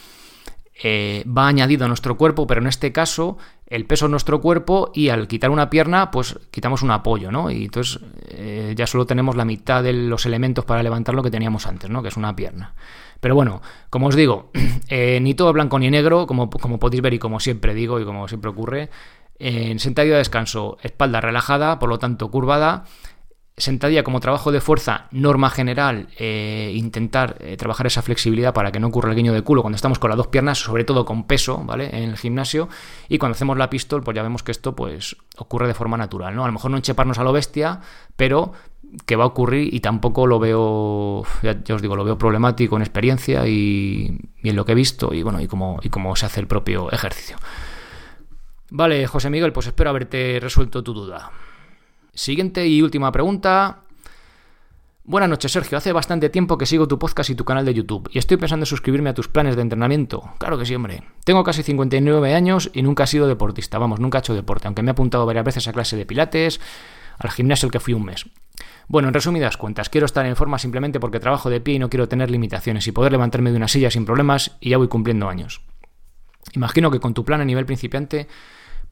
Eh, 0.82 1.24
va 1.26 1.46
añadido 1.46 1.84
a 1.84 1.88
nuestro 1.88 2.16
cuerpo, 2.16 2.48
pero 2.48 2.60
en 2.60 2.66
este 2.66 2.90
caso 2.90 3.38
el 3.66 3.86
peso 3.86 4.06
es 4.06 4.10
nuestro 4.10 4.40
cuerpo 4.40 4.90
y 4.92 5.08
al 5.08 5.28
quitar 5.28 5.50
una 5.50 5.70
pierna, 5.70 6.10
pues 6.10 6.38
quitamos 6.50 6.82
un 6.82 6.90
apoyo, 6.90 7.30
¿no? 7.30 7.50
Y 7.50 7.64
entonces 7.64 8.00
eh, 8.28 8.74
ya 8.76 8.86
solo 8.86 9.06
tenemos 9.06 9.36
la 9.36 9.44
mitad 9.44 9.84
de 9.84 9.92
los 9.92 10.26
elementos 10.26 10.64
para 10.64 10.82
levantar 10.82 11.14
lo 11.14 11.22
que 11.22 11.30
teníamos 11.30 11.66
antes, 11.66 11.90
¿no? 11.90 12.02
Que 12.02 12.08
es 12.08 12.16
una 12.16 12.34
pierna. 12.34 12.74
Pero 13.20 13.36
bueno, 13.36 13.62
como 13.88 14.08
os 14.08 14.16
digo, 14.16 14.50
eh, 14.88 15.20
ni 15.22 15.34
todo 15.34 15.52
blanco 15.52 15.78
ni 15.78 15.90
negro, 15.90 16.26
como, 16.26 16.50
como 16.50 16.78
podéis 16.80 17.02
ver 17.02 17.14
y 17.14 17.18
como 17.20 17.38
siempre 17.38 17.72
digo 17.72 18.00
y 18.00 18.04
como 18.04 18.26
siempre 18.26 18.50
ocurre, 18.50 18.90
en 19.38 19.78
sentadilla 19.78 20.14
de 20.14 20.18
descanso, 20.18 20.78
espalda 20.82 21.20
relajada, 21.20 21.78
por 21.78 21.88
lo 21.88 21.98
tanto 21.98 22.30
curvada, 22.30 22.84
sentadilla 23.56 24.02
como 24.02 24.18
trabajo 24.18 24.50
de 24.50 24.60
fuerza, 24.60 25.06
norma 25.12 25.48
general, 25.48 26.08
eh, 26.18 26.72
intentar 26.74 27.36
eh, 27.38 27.56
trabajar 27.56 27.86
esa 27.86 28.02
flexibilidad 28.02 28.52
para 28.52 28.72
que 28.72 28.80
no 28.80 28.88
ocurra 28.88 29.10
el 29.10 29.16
guiño 29.16 29.32
de 29.32 29.42
culo 29.42 29.62
cuando 29.62 29.76
estamos 29.76 30.00
con 30.00 30.10
las 30.10 30.16
dos 30.16 30.26
piernas, 30.26 30.58
sobre 30.58 30.84
todo 30.84 31.04
con 31.04 31.24
peso, 31.24 31.62
¿vale? 31.64 31.96
En 31.96 32.10
el 32.10 32.16
gimnasio. 32.16 32.68
Y 33.08 33.18
cuando 33.18 33.34
hacemos 33.34 33.56
la 33.56 33.70
pistol, 33.70 34.02
pues 34.02 34.16
ya 34.16 34.22
vemos 34.22 34.42
que 34.42 34.50
esto 34.50 34.74
pues 34.74 35.16
ocurre 35.36 35.68
de 35.68 35.74
forma 35.74 35.96
natural, 35.96 36.34
¿no? 36.34 36.42
A 36.42 36.48
lo 36.48 36.52
mejor 36.52 36.72
no 36.72 36.76
encheparnos 36.76 37.18
a 37.18 37.24
lo 37.24 37.32
bestia, 37.32 37.80
pero 38.16 38.52
que 39.06 39.16
va 39.16 39.24
a 39.24 39.28
ocurrir 39.28 39.72
y 39.72 39.80
tampoco 39.80 40.26
lo 40.26 40.38
veo, 40.38 41.24
ya, 41.42 41.74
os 41.74 41.82
digo, 41.82 41.96
lo 41.96 42.04
veo 42.04 42.18
problemático 42.18 42.76
en 42.76 42.82
experiencia 42.82 43.46
y, 43.46 44.18
y, 44.42 44.48
en 44.48 44.56
lo 44.56 44.64
que 44.64 44.72
he 44.72 44.76
visto 44.76 45.12
y 45.12 45.22
bueno, 45.22 45.40
y 45.40 45.46
cómo, 45.46 45.78
y 45.82 45.90
cómo 45.90 46.14
se 46.16 46.26
hace 46.26 46.40
el 46.40 46.46
propio 46.46 46.90
ejercicio. 46.90 47.36
Vale, 48.70 49.06
José 49.06 49.30
Miguel, 49.30 49.52
pues 49.52 49.68
espero 49.68 49.90
haberte 49.90 50.38
resuelto 50.40 50.82
tu 50.82 50.94
duda. 50.94 51.30
Siguiente 52.14 52.66
y 52.66 52.80
última 52.80 53.10
pregunta. 53.10 53.80
Buenas 55.02 55.28
noches, 55.28 55.50
Sergio. 55.50 55.76
Hace 55.76 55.92
bastante 55.92 56.30
tiempo 56.30 56.56
que 56.56 56.64
sigo 56.64 56.88
tu 56.88 56.98
podcast 56.98 57.28
y 57.28 57.34
tu 57.34 57.44
canal 57.44 57.64
de 57.64 57.74
YouTube 57.74 58.08
y 58.12 58.18
estoy 58.18 58.36
pensando 58.36 58.62
en 58.62 58.68
suscribirme 58.68 59.10
a 59.10 59.14
tus 59.14 59.28
planes 59.28 59.56
de 59.56 59.62
entrenamiento. 59.62 60.22
Claro 60.38 60.56
que 60.56 60.64
sí, 60.64 60.74
hombre. 60.74 61.02
Tengo 61.24 61.42
casi 61.42 61.62
59 61.62 62.32
años 62.32 62.70
y 62.72 62.82
nunca 62.82 63.04
he 63.04 63.06
sido 63.08 63.26
deportista. 63.26 63.78
Vamos, 63.78 63.98
nunca 63.98 64.18
he 64.18 64.20
hecho 64.20 64.34
deporte, 64.34 64.68
aunque 64.68 64.82
me 64.82 64.90
he 64.90 64.92
apuntado 64.92 65.26
varias 65.26 65.44
veces 65.44 65.66
a 65.68 65.72
clase 65.72 65.96
de 65.96 66.06
pilates, 66.06 66.60
al 67.18 67.30
gimnasio 67.32 67.66
al 67.66 67.72
que 67.72 67.80
fui 67.80 67.94
un 67.94 68.04
mes. 68.04 68.26
Bueno, 68.86 69.08
en 69.08 69.14
resumidas 69.14 69.56
cuentas, 69.56 69.88
quiero 69.88 70.04
estar 70.06 70.24
en 70.24 70.36
forma 70.36 70.58
simplemente 70.58 71.00
porque 71.00 71.20
trabajo 71.20 71.50
de 71.50 71.60
pie 71.60 71.74
y 71.74 71.78
no 71.80 71.90
quiero 71.90 72.08
tener 72.08 72.30
limitaciones 72.30 72.86
y 72.86 72.92
poder 72.92 73.12
levantarme 73.12 73.50
de 73.50 73.56
una 73.56 73.68
silla 73.68 73.90
sin 73.90 74.06
problemas 74.06 74.56
y 74.60 74.70
ya 74.70 74.78
voy 74.78 74.88
cumpliendo 74.88 75.28
años. 75.28 75.62
Imagino 76.52 76.90
que 76.90 77.00
con 77.00 77.12
tu 77.12 77.24
plan 77.24 77.40
a 77.40 77.44
nivel 77.44 77.66
principiante 77.66 78.28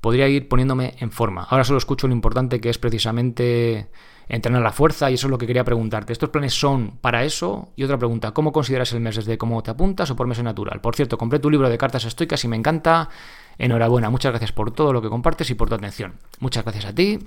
podría 0.03 0.29
ir 0.29 0.49
poniéndome 0.49 0.97
en 0.99 1.13
forma. 1.13 1.47
Ahora 1.49 1.63
solo 1.63 1.79
escucho 1.79 2.09
lo 2.09 2.13
importante 2.13 2.61
que 2.61 2.69
es 2.69 2.77
precisamente 2.77 3.89
entrenar 4.29 4.61
la 4.61 4.73
fuerza 4.73 5.09
y 5.09 5.15
eso 5.15 5.29
es 5.29 5.31
lo 5.31 5.39
que 5.39 5.47
quería 5.47 5.63
preguntarte. 5.63 6.13
¿Estos 6.13 6.31
planes 6.31 6.59
son 6.59 6.99
para 7.01 7.23
eso? 7.23 7.73
Y 7.77 7.85
otra 7.85 7.99
pregunta, 7.99 8.33
¿cómo 8.33 8.51
consideras 8.51 8.93
el 8.93 9.01
mes? 9.01 9.15
¿Desde 9.15 9.39
cómo 9.39 9.63
te 9.63 9.71
apuntas 9.71 10.11
o 10.11 10.17
por 10.17 10.27
mes 10.27 10.43
natural? 10.43 10.81
Por 10.81 10.97
cierto, 10.97 11.17
compré 11.17 11.39
tu 11.39 11.51
libro 11.51 11.69
de 11.69 11.79
cartas 11.79 12.05
estoicas 12.05 12.43
y 12.43 12.49
me 12.49 12.57
encanta. 12.57 13.11
Enhorabuena, 13.59 14.11
muchas 14.11 14.33
gracias 14.33 14.51
por 14.51 14.73
todo 14.73 14.93
lo 14.93 15.01
que 15.01 15.09
compartes 15.09 15.49
y 15.51 15.55
por 15.55 15.69
tu 15.69 15.77
atención. 15.77 16.15
Muchas 16.41 16.65
gracias 16.65 16.87
a 16.87 16.95
ti. 16.95 17.21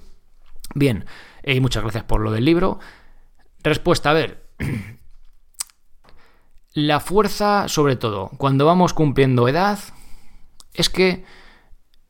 Bien, 0.74 1.06
y 1.46 1.62
muchas 1.62 1.82
gracias 1.82 2.04
por 2.04 2.20
lo 2.20 2.30
del 2.30 2.44
libro. 2.44 2.80
Respuesta, 3.64 4.10
a 4.10 4.14
ver. 4.14 4.44
La 6.74 7.00
fuerza, 7.00 7.70
sobre 7.70 7.96
todo, 7.96 8.32
cuando 8.38 8.66
vamos 8.66 8.94
cumpliendo 8.94 9.48
edad, 9.48 9.80
es 10.74 10.90
que 10.90 11.24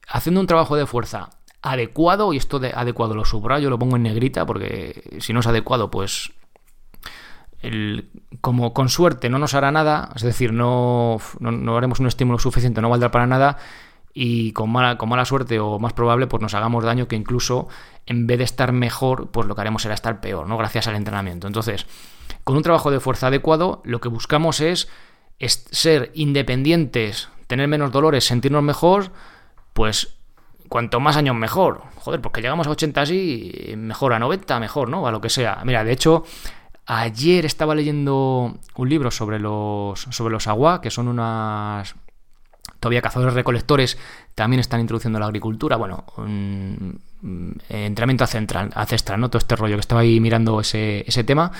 haciendo 0.08 0.42
un 0.42 0.48
trabajo 0.48 0.76
de 0.76 0.86
fuerza 0.86 1.30
adecuado, 1.62 2.34
y 2.34 2.38
esto 2.38 2.60
de 2.60 2.72
adecuado 2.76 3.16
lo 3.16 3.26
subrayo, 3.26 3.70
lo 3.70 3.80
pongo 3.80 3.96
en 3.96 4.04
negrita, 4.04 4.46
porque 4.46 5.18
si 5.20 5.34
no 5.34 5.40
es 5.40 5.48
adecuado, 5.48 5.90
pues 5.90 6.32
como 8.42 8.74
con 8.74 8.90
suerte 8.90 9.30
no 9.30 9.40
nos 9.40 9.56
hará 9.56 9.72
nada, 9.72 10.12
es 10.16 10.22
decir, 10.22 10.54
no, 10.54 11.18
no, 11.40 11.78
haremos 11.78 12.00
un 12.00 12.06
estímulo 12.06 12.38
suficiente, 12.38 12.82
no 12.82 12.90
valdrá 12.90 13.10
para 13.10 13.26
nada, 13.26 13.58
y 14.14 14.52
con 14.54 14.70
mala, 14.70 14.98
con 14.98 15.10
mala 15.10 15.26
suerte 15.26 15.60
o 15.60 15.80
más 15.80 15.94
probable, 15.94 16.28
pues 16.28 16.42
nos 16.42 16.54
hagamos 16.54 16.84
daño 16.84 17.08
que 17.08 17.16
incluso 17.16 17.68
en 18.06 18.28
vez 18.28 18.38
de 18.38 18.44
estar 18.44 18.72
mejor, 18.72 19.32
pues 19.32 19.48
lo 19.48 19.56
que 19.56 19.62
haremos 19.62 19.82
será 19.82 19.96
estar 19.96 20.22
peor, 20.22 20.48
¿no? 20.48 20.58
Gracias 20.58 20.88
al 20.88 20.96
entrenamiento. 20.96 21.48
Entonces, 21.48 21.86
con 22.44 22.56
un 22.56 22.64
trabajo 22.64 22.92
de 22.92 23.00
fuerza 23.00 23.28
adecuado, 23.28 23.82
lo 23.84 24.00
que 24.00 24.08
buscamos 24.08 24.62
es 24.62 24.88
ser 25.40 26.12
independientes, 26.14 27.30
tener 27.48 27.68
menos 27.68 27.92
dolores, 27.92 28.26
sentirnos 28.26 28.64
mejor, 28.64 29.12
pues 29.76 30.18
cuanto 30.70 31.00
más 31.00 31.18
años 31.18 31.36
mejor. 31.36 31.84
Joder, 31.98 32.22
porque 32.22 32.42
llegamos 32.42 32.66
a 32.66 32.72
80 32.72 33.02
así, 33.02 33.76
mejor 33.78 34.14
a 34.14 34.20
90, 34.20 34.60
mejor, 34.60 34.90
¿no? 34.90 35.06
A 35.06 35.12
lo 35.12 35.22
que 35.22 35.30
sea. 35.30 35.62
Mira, 35.64 35.84
de 35.84 35.92
hecho, 35.92 36.24
Ayer 36.88 37.46
estaba 37.46 37.74
leyendo 37.74 38.60
un 38.76 38.90
libro 38.90 39.10
sobre 39.10 39.40
los, 39.40 40.02
sobre 40.12 40.32
los 40.32 40.48
agua, 40.48 40.82
que 40.82 40.92
son 40.92 41.08
unas 41.08 41.96
todavía 42.80 43.02
cazadores 43.02 43.34
recolectores 43.34 43.98
también 44.36 44.60
están 44.60 44.82
introduciendo 44.82 45.18
la 45.18 45.26
agricultura. 45.26 45.78
Bueno, 45.78 46.06
un, 46.18 47.02
entrenamiento 47.70 48.26
ancestral, 48.26 48.70
ancestral, 48.76 49.20
¿no? 49.20 49.30
Todo 49.30 49.40
este 49.40 49.56
rollo 49.56 49.78
que 49.78 49.80
estaba 49.80 50.02
ahí 50.02 50.20
mirando 50.20 50.60
ese, 50.60 51.04
ese 51.08 51.24
tema. 51.24 51.52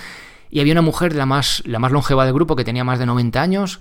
Y 0.52 0.60
había 0.60 0.74
una 0.74 0.84
mujer, 0.84 1.16
la 1.16 1.26
más, 1.26 1.64
la 1.66 1.80
más 1.80 1.92
longeva 1.92 2.24
del 2.26 2.36
grupo, 2.36 2.56
que 2.56 2.64
tenía 2.64 2.84
más 2.84 3.00
de 3.00 3.08
90 3.08 3.42
años, 3.42 3.80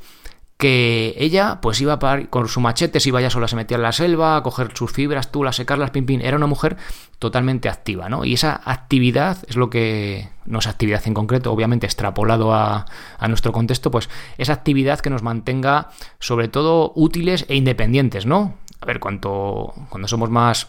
que 0.65 1.15
ella 1.19 1.59
pues 1.61 1.79
iba 1.83 1.99
con 2.31 2.49
su 2.49 2.59
machete, 2.59 2.99
si 2.99 3.11
iba 3.11 3.21
ya 3.21 3.29
sola, 3.29 3.49
se 3.49 3.55
metía 3.55 3.75
en 3.77 3.83
la 3.83 3.93
selva, 3.93 4.37
a 4.39 4.43
coger 4.43 4.71
sus 4.75 4.91
fibras, 4.91 5.31
tú, 5.31 5.47
a 5.47 5.53
secarlas, 5.53 5.91
pim, 5.91 6.07
pim. 6.07 6.23
Era 6.23 6.39
una 6.39 6.47
mujer 6.47 6.79
totalmente 7.19 7.69
activa, 7.69 8.09
¿no? 8.09 8.25
Y 8.25 8.33
esa 8.33 8.63
actividad 8.65 9.37
es 9.47 9.57
lo 9.57 9.69
que, 9.69 10.31
no 10.47 10.61
es 10.61 10.67
actividad 10.67 11.03
en 11.05 11.13
concreto, 11.13 11.53
obviamente 11.53 11.85
extrapolado 11.85 12.55
a, 12.55 12.87
a 13.19 13.29
nuestro 13.29 13.53
contexto, 13.53 13.91
pues 13.91 14.09
esa 14.39 14.55
actividad 14.55 15.01
que 15.01 15.11
nos 15.11 15.23
mantenga 15.23 15.91
sobre 16.19 16.49
todo 16.49 16.93
útiles 16.95 17.45
e 17.51 17.57
independientes, 17.57 18.25
¿no? 18.25 18.55
A 18.81 18.87
ver, 18.87 19.01
cuanto, 19.01 19.75
cuando 19.91 20.09
somos 20.09 20.31
más 20.31 20.69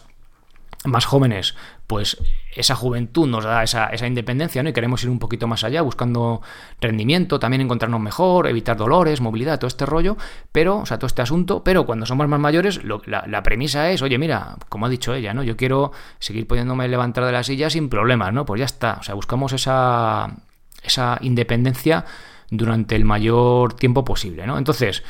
más 0.86 1.04
jóvenes, 1.04 1.54
pues 1.86 2.16
esa 2.54 2.74
juventud 2.74 3.28
nos 3.28 3.44
da 3.44 3.62
esa, 3.62 3.90
independencia, 4.06 4.62
¿no? 4.62 4.70
Y 4.70 4.72
queremos 4.72 5.02
ir 5.04 5.10
un 5.10 5.18
poquito 5.18 5.46
más 5.46 5.64
allá, 5.64 5.82
buscando 5.82 6.42
rendimiento, 6.80 7.38
también 7.38 7.60
encontrarnos 7.60 8.00
mejor, 8.00 8.46
evitar 8.46 8.76
dolores, 8.76 9.20
movilidad, 9.20 9.58
todo 9.58 9.68
este 9.68 9.86
rollo, 9.86 10.16
pero, 10.52 10.78
o 10.78 10.86
sea, 10.86 10.98
todo 10.98 11.06
este 11.06 11.22
asunto, 11.22 11.62
pero 11.62 11.86
cuando 11.86 12.06
somos 12.06 12.28
más 12.28 12.40
mayores, 12.40 12.80
la, 12.84 13.42
premisa 13.42 13.90
es, 13.90 14.02
oye, 14.02 14.18
mira, 14.18 14.56
como 14.68 14.86
ha 14.86 14.88
dicho 14.88 15.14
ella, 15.14 15.34
¿no? 15.34 15.42
Yo 15.42 15.56
quiero 15.56 15.92
seguir 16.18 16.46
pudiéndome 16.46 16.88
levantar 16.88 17.24
de 17.24 17.32
la 17.32 17.42
silla 17.42 17.70
sin 17.70 17.88
problemas, 17.88 18.32
¿no? 18.32 18.44
Pues 18.46 18.58
ya 18.58 18.64
está, 18.64 18.98
o 19.00 19.02
sea, 19.02 19.14
buscamos 19.14 19.52
esa, 19.52 20.34
esa 20.82 21.18
independencia 21.20 22.04
durante 22.50 22.96
el 22.96 23.04
mayor 23.04 23.74
tiempo 23.74 24.04
posible, 24.04 24.46
¿no? 24.46 24.58
Entonces, 24.58 25.02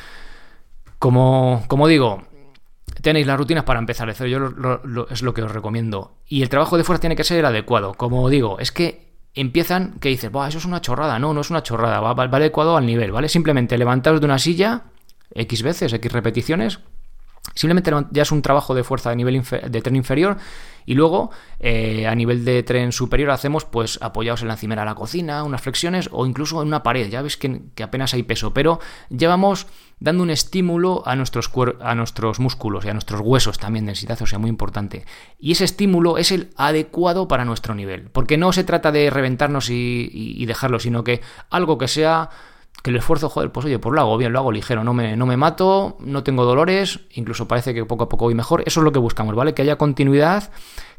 como, 0.99 1.63
como 1.67 1.87
digo, 1.87 2.23
tenéis 3.01 3.27
las 3.27 3.37
rutinas 3.37 3.63
para 3.63 3.79
empezar. 3.79 4.09
Eso 4.09 4.25
yo 4.25 4.49
es 5.09 5.21
lo 5.21 5.33
que 5.33 5.41
os 5.41 5.51
recomiendo. 5.51 6.17
Y 6.27 6.41
el 6.41 6.49
trabajo 6.49 6.77
de 6.77 6.83
fuerza 6.83 7.01
tiene 7.01 7.15
que 7.15 7.23
ser 7.23 7.45
adecuado. 7.45 7.93
Como 7.93 8.29
digo, 8.29 8.59
es 8.59 8.71
que 8.71 9.07
empiezan 9.33 9.99
que 9.99 10.09
dices, 10.09 10.31
eso 10.31 10.57
es 10.57 10.65
una 10.65 10.81
chorrada. 10.81 11.19
No, 11.19 11.33
no 11.33 11.41
es 11.41 11.49
una 11.49 11.63
chorrada. 11.63 11.99
Va, 11.99 12.13
va, 12.13 12.23
adecuado 12.23 12.77
al 12.77 12.85
nivel, 12.85 13.11
¿vale? 13.11 13.29
Simplemente 13.29 13.77
levantaros 13.77 14.19
de 14.19 14.25
una 14.25 14.39
silla 14.39 14.83
X 15.33 15.63
veces, 15.63 15.93
X 15.93 16.11
repeticiones. 16.11 16.79
Simplemente 17.53 17.91
ya 18.11 18.21
es 18.21 18.31
un 18.31 18.41
trabajo 18.41 18.75
de 18.75 18.83
fuerza 18.83 19.09
de 19.09 19.15
nivel 19.15 19.41
de 19.41 19.81
tren 19.81 19.95
inferior 19.95 20.37
y 20.87 20.93
luego, 20.93 21.31
eh, 21.59 22.07
a 22.07 22.15
nivel 22.15 22.45
de 22.45 22.63
tren 22.63 22.93
superior, 22.93 23.29
hacemos 23.31 23.65
pues 23.65 23.99
apoyados 24.01 24.41
en 24.41 24.47
la 24.47 24.53
encimera 24.53 24.83
de 24.83 24.85
la 24.85 24.95
cocina, 24.95 25.43
unas 25.43 25.61
flexiones 25.61 26.07
o 26.13 26.25
incluso 26.25 26.61
en 26.61 26.69
una 26.69 26.81
pared. 26.81 27.09
Ya 27.09 27.21
ves 27.21 27.35
que, 27.35 27.61
apenas 27.83 28.13
hay 28.13 28.23
peso, 28.23 28.53
pero 28.53 28.79
llevamos 29.09 29.67
dando 29.99 30.23
un 30.23 30.29
estímulo 30.29 31.03
a 31.05 31.17
nuestros, 31.17 31.51
a 31.81 31.93
nuestros 31.93 32.39
músculos 32.39 32.85
y 32.85 32.89
a 32.89 32.93
nuestros 32.93 33.19
huesos 33.19 33.59
también, 33.59 33.85
densidad, 33.85 34.21
o 34.21 34.25
sea, 34.25 34.39
muy 34.39 34.49
importante. 34.49 35.05
Y 35.37 35.51
ese 35.51 35.65
estímulo 35.65 36.17
es 36.17 36.31
el 36.31 36.51
adecuado 36.55 37.27
para 37.27 37.43
nuestro 37.43 37.75
nivel, 37.75 38.09
porque 38.09 38.37
no 38.37 38.53
se 38.53 38.63
trata 38.63 38.93
de 38.93 39.09
reventarnos 39.09 39.69
y 39.69 40.45
dejarlo, 40.45 40.79
sino 40.79 41.03
que 41.03 41.19
algo 41.49 41.77
que 41.77 41.89
sea 41.89 42.29
el 42.89 42.95
esfuerzo, 42.95 43.29
joder, 43.29 43.51
pues 43.51 43.65
oye, 43.65 43.79
pues 43.79 43.93
lo 43.93 44.01
hago 44.01 44.17
bien, 44.17 44.33
lo 44.33 44.39
hago 44.39 44.51
ligero, 44.51 44.83
no 44.83 44.93
me, 44.93 45.15
no 45.15 45.25
me 45.25 45.37
mato, 45.37 45.97
no 45.99 46.23
tengo 46.23 46.45
dolores, 46.45 47.01
incluso 47.11 47.47
parece 47.47 47.73
que 47.73 47.85
poco 47.85 48.05
a 48.05 48.09
poco 48.09 48.25
voy 48.25 48.35
mejor. 48.35 48.63
Eso 48.65 48.79
es 48.79 48.83
lo 48.83 48.91
que 48.91 48.99
buscamos, 48.99 49.35
¿vale? 49.35 49.53
Que 49.53 49.61
haya 49.61 49.77
continuidad, 49.77 50.51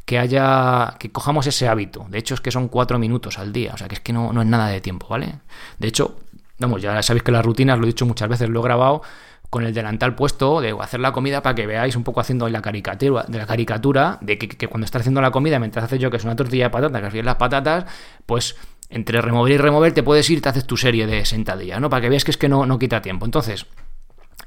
que 0.05 0.19
haya. 0.19 0.95
que 0.99 1.11
cojamos 1.11 1.47
ese 1.47 1.67
hábito. 1.67 2.05
De 2.09 2.17
hecho, 2.17 2.33
es 2.33 2.41
que 2.41 2.51
son 2.51 2.67
cuatro 2.67 2.99
minutos 2.99 3.39
al 3.39 3.53
día, 3.53 3.71
o 3.73 3.77
sea 3.77 3.87
que 3.87 3.95
es 3.95 4.01
que 4.01 4.13
no, 4.13 4.33
no 4.33 4.41
es 4.41 4.47
nada 4.47 4.67
de 4.67 4.81
tiempo, 4.81 5.07
¿vale? 5.09 5.39
De 5.77 5.87
hecho, 5.87 6.17
vamos, 6.59 6.81
ya 6.81 7.01
sabéis 7.01 7.23
que 7.23 7.31
las 7.31 7.45
rutinas, 7.45 7.77
lo 7.77 7.85
he 7.85 7.87
dicho 7.87 8.05
muchas 8.05 8.29
veces, 8.29 8.49
lo 8.49 8.59
he 8.59 8.63
grabado 8.63 9.01
con 9.49 9.65
el 9.65 9.73
delantal 9.73 10.15
puesto 10.15 10.61
de 10.61 10.75
hacer 10.79 10.99
la 10.99 11.11
comida 11.11 11.41
para 11.41 11.55
que 11.55 11.65
veáis 11.65 11.95
un 11.95 12.03
poco 12.03 12.19
haciendo 12.19 12.47
la 12.49 12.61
caricatura 12.61 13.25
de 13.27 13.37
la 13.37 13.45
caricatura 13.47 14.17
de 14.21 14.37
que, 14.37 14.67
cuando 14.67 14.85
estás 14.85 15.01
haciendo 15.01 15.21
la 15.21 15.31
comida 15.31 15.57
mientras 15.57 15.85
haces 15.85 15.99
yo 15.99 16.11
que 16.11 16.17
es 16.17 16.23
una 16.23 16.35
tortilla 16.35 16.65
de 16.65 16.69
patatas 16.69 17.11
que 17.11 17.23
las 17.23 17.35
patatas 17.35 17.85
pues 18.25 18.55
entre 18.89 19.21
remover 19.21 19.53
y 19.53 19.57
remover 19.57 19.93
te 19.93 20.03
puedes 20.03 20.29
ir, 20.29 20.41
te 20.41 20.49
haces 20.49 20.65
tu 20.65 20.77
serie 20.77 21.05
de 21.05 21.25
sentadillas, 21.25 21.79
¿no? 21.79 21.89
Para 21.89 22.01
que 22.01 22.09
veas 22.09 22.23
que 22.23 22.31
es 22.31 22.37
que 22.37 22.49
no, 22.49 22.65
no 22.65 22.79
quita 22.79 23.01
tiempo. 23.01 23.25
Entonces, 23.25 23.67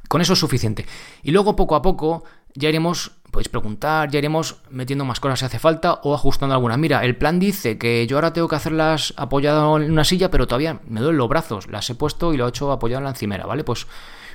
con 0.09 0.21
eso 0.21 0.33
es 0.33 0.39
suficiente. 0.39 0.85
Y 1.23 1.31
luego 1.31 1.55
poco 1.57 1.77
a 1.77 1.83
poco 1.83 2.25
ya 2.55 2.69
iremos, 2.69 3.13
podéis 3.31 3.49
preguntar, 3.49 4.11
ya 4.11 4.19
iremos 4.19 4.63
metiendo 4.69 5.05
más 5.05 5.21
cosas 5.21 5.39
si 5.39 5.45
hace 5.45 5.59
falta 5.59 6.01
o 6.03 6.15
ajustando 6.15 6.55
algunas. 6.55 6.79
Mira, 6.79 7.05
el 7.05 7.17
plan 7.17 7.39
dice 7.39 7.79
que 7.79 8.07
yo 8.07 8.17
ahora 8.17 8.33
tengo 8.33 8.49
que 8.49 8.57
hacerlas 8.57 9.15
apoyado 9.17 9.77
en 9.79 9.91
una 9.91 10.05
silla, 10.05 10.31
pero 10.31 10.47
todavía 10.47 10.81
me 10.87 11.01
duelen 11.01 11.19
los 11.19 11.29
brazos. 11.29 11.69
Las 11.69 11.89
he 11.89 11.95
puesto 11.95 12.35
y 12.35 12.37
lo 12.37 12.47
he 12.47 12.49
hecho 12.49 12.73
apoyado 12.73 12.99
en 12.99 13.05
la 13.05 13.11
encimera, 13.11 13.47
¿vale? 13.47 13.63
Pues 13.65 13.87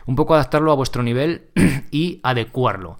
un 0.06 0.16
poco 0.16 0.36
adaptarlo 0.36 0.72
a 0.72 0.76
vuestro 0.76 1.04
nivel 1.04 1.50
y 1.92 2.22
adecuarlo. 2.24 2.98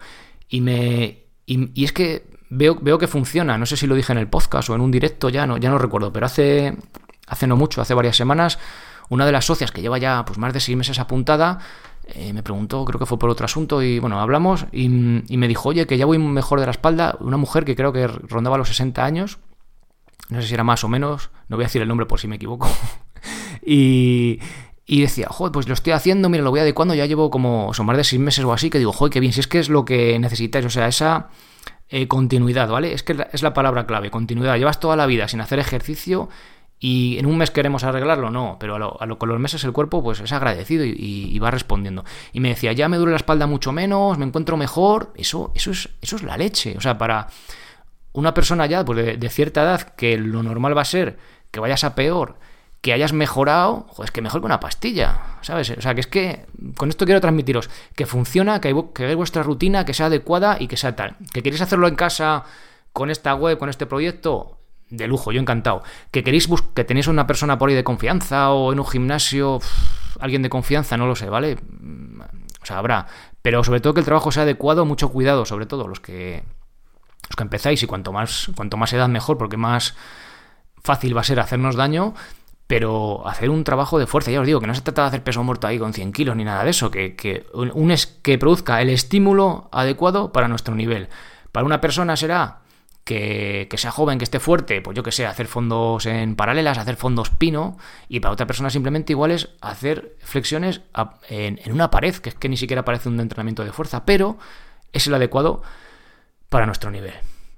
Y 0.50 0.62
me. 0.62 1.24
y 1.46 1.84
es 1.84 1.94
que 1.94 2.38
veo, 2.50 2.78
veo 2.82 2.98
que 2.98 3.08
funciona. 3.08 3.58
No 3.58 3.66
sé 3.66 3.78
si 3.78 3.88
lo 3.88 3.96
dije 3.96 4.12
en 4.12 4.20
el 4.20 4.28
podcast 4.28 4.70
o 4.70 4.76
en 4.76 4.82
un 4.82 4.92
directo, 4.92 5.30
ya 5.30 5.46
no, 5.46 5.58
ya 5.58 5.70
no 5.70 5.78
recuerdo, 5.78 6.12
pero 6.14 6.26
hace, 6.26 6.78
hace 7.28 7.48
no 7.48 7.56
mucho, 7.56 7.82
hace 7.82 7.94
varias 7.94 8.16
semanas, 8.18 8.58
una 9.10 9.26
de 9.26 9.32
las 9.32 9.46
socias 9.46 9.72
que 9.72 9.82
lleva 9.82 9.98
ya 9.98 10.26
pues, 10.26 10.38
más 10.38 10.54
de 10.54 10.60
seis 10.60 10.78
meses 10.78 11.00
apuntada, 11.00 11.60
eh, 12.08 12.34
me 12.34 12.42
preguntó, 12.42 12.86
creo 12.86 13.00
que 13.00 13.06
fue 13.06 13.20
por 13.20 13.30
otro 13.30 13.46
asunto, 13.46 13.82
y 13.82 14.00
bueno, 14.00 14.20
hablamos, 14.20 14.66
y, 14.72 14.88
me 14.90 15.48
dijo, 15.48 15.70
oye, 15.70 15.86
que 15.88 15.98
ya 15.98 16.06
voy 16.06 16.18
mejor 16.18 16.60
de 16.60 16.66
la 16.66 16.72
espalda, 16.72 17.18
una 17.20 17.38
mujer 17.38 17.66
que 17.66 17.76
creo 17.76 17.92
que 17.92 18.08
rondaba 18.08 18.58
los 18.58 18.70
60 18.70 19.04
años, 19.04 19.40
no 20.30 20.42
sé 20.42 20.48
si 20.48 20.54
era 20.54 20.64
más 20.64 20.84
o 20.84 20.88
menos, 20.88 21.30
no 21.48 21.58
voy 21.58 21.64
a 21.64 21.68
decir 21.68 21.82
el 21.82 21.88
nombre 21.88 22.06
por 22.06 22.20
si 22.20 22.28
me 22.28 22.38
equivoco, 22.38 22.70
y, 23.66 24.40
y 24.86 25.02
decía, 25.02 25.28
joder, 25.30 25.52
pues 25.52 25.68
lo 25.68 25.74
estoy 25.74 25.94
haciendo, 25.94 26.30
mira, 26.30 26.44
lo 26.44 26.50
voy 26.50 26.62
adecuando, 26.62 26.94
ya 26.96 27.06
llevo 27.06 27.30
como, 27.30 27.74
son 27.74 27.86
más 27.86 27.98
de 27.98 28.06
seis 28.06 28.22
meses 28.22 28.46
o 28.46 28.54
así, 28.54 28.70
que 28.70 28.80
digo, 28.80 28.94
joder, 28.94 29.12
qué 29.12 29.20
bien, 29.20 29.34
si 29.34 29.42
es 29.42 29.48
que 29.48 29.60
es 29.60 29.70
lo 29.70 29.84
que 29.84 30.18
necesitáis, 30.18 30.66
o 30.66 30.70
sea, 30.70 30.88
esa 30.88 31.28
eh, 31.90 32.08
continuidad, 32.08 32.70
¿vale? 32.70 32.94
Es 32.94 33.04
que 33.04 33.16
es 33.32 33.42
la 33.44 33.54
palabra 33.54 33.86
clave, 33.86 34.12
continuidad. 34.12 34.58
Llevas 34.58 34.80
toda 34.82 34.98
la 34.98 35.06
vida 35.06 35.30
sin 35.30 35.40
hacer 35.40 35.58
ejercicio 35.60 36.28
y 36.80 37.18
en 37.18 37.26
un 37.26 37.38
mes 37.38 37.50
queremos 37.50 37.84
arreglarlo, 37.84 38.30
no, 38.30 38.58
pero 38.60 38.76
a 38.76 38.80
lo, 38.80 39.02
a 39.02 39.06
lo 39.08 39.18
con 39.18 39.30
los 39.30 39.40
meses 39.40 39.64
el 39.64 39.74
cuerpo 39.74 40.04
pues 40.04 40.20
es 40.20 40.32
agradecido 40.32 40.86
y, 40.86 41.38
va 41.40 41.50
respondiendo. 41.50 42.06
Y 42.34 42.40
me 42.40 42.50
decía, 42.50 42.72
ya 42.74 42.88
me 42.88 42.98
duele 42.98 43.12
la 43.12 43.18
espalda 43.18 43.48
mucho 43.48 43.72
menos, 43.72 44.18
me 44.18 44.26
encuentro 44.26 44.58
mejor, 44.58 45.12
eso, 45.16 45.52
eso, 45.56 45.72
es, 45.72 45.90
eso 46.02 46.16
es 46.18 46.24
la 46.24 46.38
leche. 46.38 46.76
O 46.78 46.82
sea, 46.82 46.98
para 46.98 47.28
una 48.14 48.34
persona 48.34 48.68
ya 48.68 48.86
pues 48.86 49.20
de, 49.20 49.30
cierta 49.30 49.64
edad 49.64 49.82
que 49.96 50.18
lo 50.18 50.44
normal 50.44 50.78
va 50.78 50.82
a 50.82 50.86
ser 50.86 51.18
que 51.52 51.60
vayas 51.60 51.84
a 51.84 51.96
peor 51.96 52.38
que 52.82 52.94
hayas 52.94 53.12
mejorado, 53.12 53.88
joder, 53.90 54.06
es 54.06 54.12
que 54.12 54.22
mejor 54.22 54.40
que 54.40 54.46
una 54.46 54.60
pastilla, 54.60 55.20
¿sabes? 55.42 55.72
O 55.72 55.82
sea, 55.82 55.96
que 55.96 56.02
es 56.02 56.08
que 56.08 56.46
con 56.78 56.90
esto 56.90 57.06
quiero 57.06 57.20
transmitiros 57.20 57.72
que 57.96 58.06
funciona, 58.06 58.62
que, 58.62 58.74
que 58.94 59.16
vuestra 59.16 59.42
rutina, 59.42 59.84
que 59.84 59.96
sea 59.96 60.06
adecuada 60.06 60.58
y 60.60 60.68
que 60.68 60.78
sea 60.78 60.96
tal. 60.96 61.18
Que 61.34 61.42
queréis 61.42 61.62
hacerlo 61.62 61.88
en 61.88 61.96
casa 61.96 62.46
con 62.94 63.10
esta 63.10 63.34
web, 63.34 63.58
con 63.58 63.70
este 63.70 63.88
proyecto, 63.88 64.57
de 64.90 65.08
lujo, 65.08 65.32
yo 65.32 65.42
encantado. 65.42 65.84
Que 66.12 66.24
queréis 66.24 66.48
que 66.74 66.84
tenéis 66.84 67.08
una 67.08 67.28
persona 67.28 67.58
por 67.58 67.70
ahí 67.70 67.76
de 67.76 67.84
confianza 67.84 68.52
o 68.52 68.72
en 68.72 68.80
un 68.80 68.86
gimnasio, 68.86 69.60
alguien 70.20 70.42
de 70.42 70.50
confianza, 70.50 70.98
no 70.98 71.08
lo 71.08 71.16
sé, 71.16 71.30
¿vale? 71.30 71.58
O 72.62 72.66
sea, 72.66 72.80
habrá. 72.80 73.08
Pero 73.42 73.64
sobre 73.64 73.80
todo 73.80 73.94
que 73.94 74.00
el 74.00 74.06
trabajo 74.06 74.32
sea 74.32 74.44
adecuado, 74.44 74.86
mucho 74.86 75.10
cuidado, 75.10 75.46
sobre 75.46 75.66
todo 75.66 75.88
los 75.88 76.00
que, 76.00 76.44
los 77.30 77.36
que 77.36 77.44
empezáis 77.44 77.82
y 77.84 77.88
cuanto 77.88 78.12
más, 78.12 78.50
cuanto 78.56 78.78
más 78.78 78.92
edad 78.94 79.08
mejor, 79.08 79.38
porque 79.38 79.58
más 79.58 79.96
fácil 80.82 81.16
va 81.16 81.22
a 81.22 81.26
ser 81.26 81.40
hacernos 81.40 81.76
daño 81.76 82.14
pero 82.68 83.26
hacer 83.26 83.50
un 83.50 83.64
trabajo 83.64 83.98
de 83.98 84.08
fuerza, 84.08 84.30
ya 84.30 84.42
os 84.42 84.46
digo, 84.46 84.60
que 84.60 84.68
no 84.68 84.76
se 84.76 84.82
trata 84.82 85.04
de 85.04 85.08
hacer 85.08 85.24
peso 85.24 85.42
muerto 85.42 85.68
ahí 85.68 85.80
con 85.80 85.94
100 85.94 86.12
kilos 86.12 86.36
ni 86.36 86.44
nada 86.44 86.66
de 86.66 86.70
eso, 86.70 86.92
que, 86.92 87.16
que, 87.16 87.48
un 87.54 87.92
es, 87.92 88.06
que 88.06 88.38
produzca 88.38 88.82
el 88.82 88.90
estímulo 88.90 89.70
adecuado 89.72 90.34
para 90.34 90.50
nuestro 90.50 90.76
nivel. 90.76 91.08
Para 91.54 91.66
una 91.66 91.80
persona 91.80 92.18
será 92.18 92.60
que, 93.08 93.78
sea 93.78 93.92
joven, 93.92 94.18
que 94.18 94.26
esté 94.26 94.40
fuerte, 94.40 94.82
pues 94.82 94.96
yo 94.96 95.02
que 95.02 95.14
sé, 95.14 95.26
hacer 95.26 95.48
fondos 95.48 96.06
en 96.06 96.36
paralelas, 96.36 96.78
hacer 96.78 96.98
fondos 96.98 97.30
pino, 97.30 97.78
y 98.10 98.20
para 98.20 98.34
otra 98.34 98.46
persona 98.46 98.70
simplemente 98.70 99.14
igual 99.14 99.32
es 99.32 99.50
hacer 99.62 100.18
flexiones 100.20 100.82
en, 101.30 101.60
en 101.64 101.72
una 101.72 101.90
pared, 101.90 102.14
que 102.16 102.30
es 102.30 102.36
que 102.36 102.50
ni 102.50 102.58
siquiera 102.58 102.84
parece 102.84 103.10
un 103.10 103.20
entrenamiento 103.20 103.64
de 103.64 103.72
fuerza, 103.72 104.06
pero 104.06 104.38
es 104.92 105.08
el 105.08 105.14
adecuado 105.14 105.64
para 106.50 106.66
nuestro 106.66 106.92
nivel. 106.92 107.14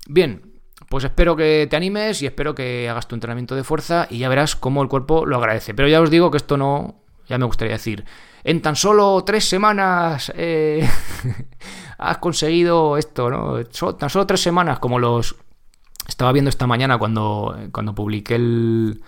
Bien, 0.07 0.53
pues 0.87 1.03
espero 1.03 1.35
que 1.35 1.67
te 1.69 1.75
animes 1.75 2.21
y 2.21 2.27
espero 2.27 2.53
que 2.53 2.87
hagas 2.87 3.07
tu 3.07 3.15
entrenamiento 3.15 3.55
de 3.55 3.63
fuerza 3.63 4.07
y 4.09 4.19
ya 4.19 4.29
verás 4.29 4.55
cómo 4.55 4.83
el 4.83 4.87
cuerpo 4.87 5.25
lo 5.25 5.37
agradece. 5.37 5.73
Pero 5.73 5.87
ya 5.87 5.99
os 5.99 6.11
digo 6.11 6.29
que 6.29 6.37
esto 6.37 6.57
no, 6.57 7.01
ya 7.27 7.37
me 7.37 7.45
gustaría 7.45 7.73
decir, 7.73 8.05
en 8.43 8.61
tan 8.61 8.75
solo 8.75 9.23
tres 9.25 9.45
semanas 9.45 10.31
eh, 10.35 10.87
has 11.99 12.17
conseguido 12.17 12.97
esto, 12.97 13.29
¿no? 13.29 13.63
tan 13.95 14.09
solo 14.09 14.25
tres 14.25 14.41
semanas 14.41 14.79
como 14.79 14.99
los... 14.99 15.35
Estaba 16.07 16.31
viendo 16.31 16.49
esta 16.49 16.65
mañana 16.65 16.97
cuando, 16.97 17.55
cuando 17.71 17.93
publiqué 17.93 18.35
el, 18.35 19.03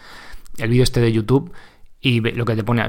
el 0.58 0.69
vídeo 0.69 0.84
este 0.84 0.99
de 0.99 1.12
YouTube 1.12 1.51
y 1.99 2.19
lo 2.19 2.45
que 2.45 2.56
te 2.56 2.63
pone, 2.63 2.84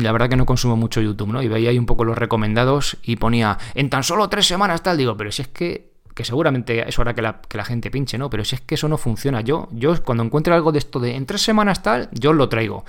la 0.00 0.12
verdad 0.12 0.28
que 0.28 0.36
no 0.36 0.46
consumo 0.46 0.76
mucho 0.76 1.00
YouTube, 1.00 1.32
¿no? 1.32 1.42
Y 1.42 1.48
veía 1.48 1.70
ahí 1.70 1.78
un 1.78 1.86
poco 1.86 2.04
los 2.04 2.16
recomendados 2.16 2.96
y 3.02 3.16
ponía, 3.16 3.58
en 3.74 3.90
tan 3.90 4.04
solo 4.04 4.28
tres 4.28 4.46
semanas 4.46 4.82
tal, 4.82 4.98
digo, 4.98 5.16
pero 5.16 5.32
si 5.32 5.42
es 5.42 5.48
que 5.48 5.90
que 6.14 6.24
seguramente 6.24 6.86
eso 6.88 7.02
hará 7.02 7.14
que 7.14 7.22
la, 7.22 7.40
que 7.40 7.56
la, 7.56 7.64
gente 7.64 7.90
pinche, 7.90 8.18
¿no? 8.18 8.28
Pero 8.28 8.44
si 8.44 8.56
es 8.56 8.60
que 8.60 8.74
eso 8.74 8.88
no 8.88 8.98
funciona, 8.98 9.40
yo, 9.40 9.68
yo 9.70 10.02
cuando 10.02 10.22
encuentre 10.24 10.52
algo 10.52 10.72
de 10.72 10.78
esto 10.78 11.00
de 11.00 11.14
en 11.14 11.24
tres 11.24 11.40
semanas 11.40 11.82
tal, 11.82 12.08
yo 12.12 12.32
lo 12.32 12.48
traigo. 12.48 12.84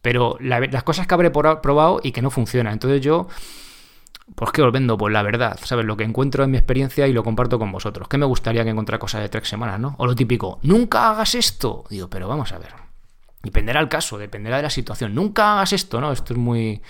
Pero 0.00 0.38
las 0.40 0.82
cosas 0.82 1.06
que 1.06 1.14
habré 1.14 1.30
probado 1.30 2.00
y 2.02 2.12
que 2.12 2.22
no 2.22 2.30
funcionan. 2.30 2.74
Entonces 2.74 3.00
yo 3.00 3.28
pues 4.34 4.52
que 4.52 4.62
os 4.62 4.72
vendo, 4.72 4.96
pues 4.96 5.12
la 5.12 5.22
verdad, 5.22 5.58
¿sabes? 5.62 5.84
Lo 5.84 5.96
que 5.96 6.04
encuentro 6.04 6.44
en 6.44 6.50
mi 6.50 6.56
experiencia 6.56 7.06
y 7.06 7.12
lo 7.12 7.22
comparto 7.22 7.58
con 7.58 7.70
vosotros. 7.70 8.08
Que 8.08 8.18
me 8.18 8.26
gustaría 8.26 8.64
que 8.64 8.70
encontrara 8.70 8.98
cosas 8.98 9.20
de 9.20 9.28
tres 9.28 9.48
semanas, 9.48 9.78
¿no? 9.78 9.94
O 9.98 10.06
lo 10.06 10.14
típico, 10.14 10.58
nunca 10.62 11.10
hagas 11.10 11.34
esto. 11.34 11.84
Digo, 11.90 12.08
pero 12.08 12.26
vamos 12.26 12.52
a 12.52 12.58
ver. 12.58 12.70
Dependerá 13.42 13.80
el 13.80 13.88
caso, 13.88 14.16
dependerá 14.16 14.56
de 14.56 14.62
la 14.62 14.70
situación. 14.70 15.14
Nunca 15.14 15.52
hagas 15.52 15.74
esto, 15.74 16.00
¿no? 16.00 16.10
Esto 16.10 16.32
es 16.32 16.38
muy... 16.38 16.80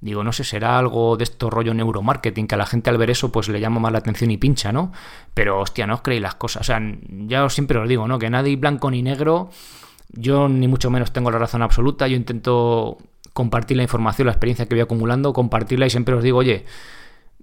Digo, 0.00 0.22
no 0.22 0.32
sé, 0.32 0.44
será 0.44 0.78
algo 0.78 1.16
de 1.16 1.24
esto 1.24 1.48
rollo 1.48 1.72
neuromarketing, 1.72 2.46
que 2.46 2.56
a 2.56 2.58
la 2.58 2.66
gente 2.66 2.90
al 2.90 2.98
ver 2.98 3.08
eso 3.08 3.32
pues 3.32 3.48
le 3.48 3.58
llama 3.58 3.80
más 3.80 3.90
la 3.90 3.98
atención 3.98 4.30
y 4.30 4.36
pincha, 4.36 4.70
¿no? 4.70 4.92
Pero 5.32 5.60
hostia, 5.60 5.86
no 5.86 5.94
os 5.94 6.00
creéis 6.02 6.20
las 6.20 6.34
cosas. 6.34 6.62
O 6.62 6.64
sea, 6.64 6.80
ya 7.08 7.48
siempre 7.48 7.78
os 7.78 7.88
digo, 7.88 8.06
¿no? 8.06 8.18
Que 8.18 8.28
nadie 8.28 8.56
blanco 8.56 8.90
ni 8.90 9.02
negro. 9.02 9.48
Yo 10.10 10.48
ni 10.48 10.68
mucho 10.68 10.90
menos 10.90 11.12
tengo 11.12 11.30
la 11.30 11.38
razón 11.38 11.62
absoluta. 11.62 12.06
Yo 12.06 12.16
intento 12.16 12.98
compartir 13.34 13.76
la 13.76 13.82
información, 13.82 14.26
la 14.26 14.32
experiencia 14.32 14.66
que 14.66 14.74
voy 14.74 14.80
acumulando, 14.80 15.34
compartirla 15.34 15.86
y 15.86 15.90
siempre 15.90 16.14
os 16.14 16.22
digo, 16.22 16.38
oye, 16.38 16.64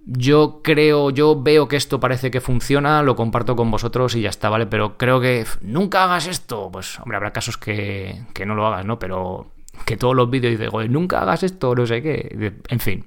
yo 0.04 0.60
creo, 0.64 1.10
yo 1.10 1.40
veo 1.40 1.68
que 1.68 1.76
esto 1.76 2.00
parece 2.00 2.30
que 2.30 2.40
funciona, 2.40 3.02
lo 3.02 3.14
comparto 3.14 3.54
con 3.54 3.70
vosotros 3.70 4.16
y 4.16 4.22
ya 4.22 4.30
está, 4.30 4.48
¿vale? 4.48 4.66
Pero 4.66 4.96
creo 4.96 5.20
que 5.20 5.46
nunca 5.60 6.04
hagas 6.04 6.26
esto. 6.26 6.70
Pues, 6.72 6.98
hombre, 6.98 7.16
habrá 7.16 7.32
casos 7.32 7.56
que, 7.56 8.24
que 8.34 8.44
no 8.44 8.54
lo 8.56 8.66
hagas, 8.66 8.84
¿no? 8.84 8.98
Pero 8.98 9.52
que 9.84 9.96
todos 9.96 10.16
los 10.16 10.28
vídeos 10.28 10.58
digo, 10.58 10.82
nunca 10.84 11.20
hagas 11.20 11.44
esto, 11.44 11.74
no 11.74 11.86
sé 11.86 12.02
qué. 12.02 12.52
En 12.68 12.80
fin. 12.80 13.04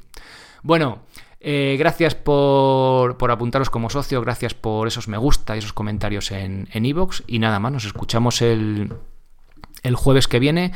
Bueno, 0.63 0.99
eh, 1.41 1.75
gracias 1.77 2.15
por, 2.15 3.17
por, 3.17 3.29
apuntaros 3.29 3.69
como 3.69 3.89
socio, 3.89 4.21
gracias 4.21 4.53
por 4.53 4.87
esos 4.87 5.07
me 5.07 5.17
gusta 5.17 5.55
y 5.55 5.59
esos 5.59 5.73
comentarios 5.73 6.31
en 6.31 6.67
Evox. 6.71 7.23
y 7.27 7.39
nada 7.39 7.59
más, 7.59 7.73
nos 7.73 7.85
escuchamos 7.85 8.41
el, 8.41 8.93
el 9.85 9.95
jueves 9.95 10.27
que 10.27 10.39
viene 10.39 10.73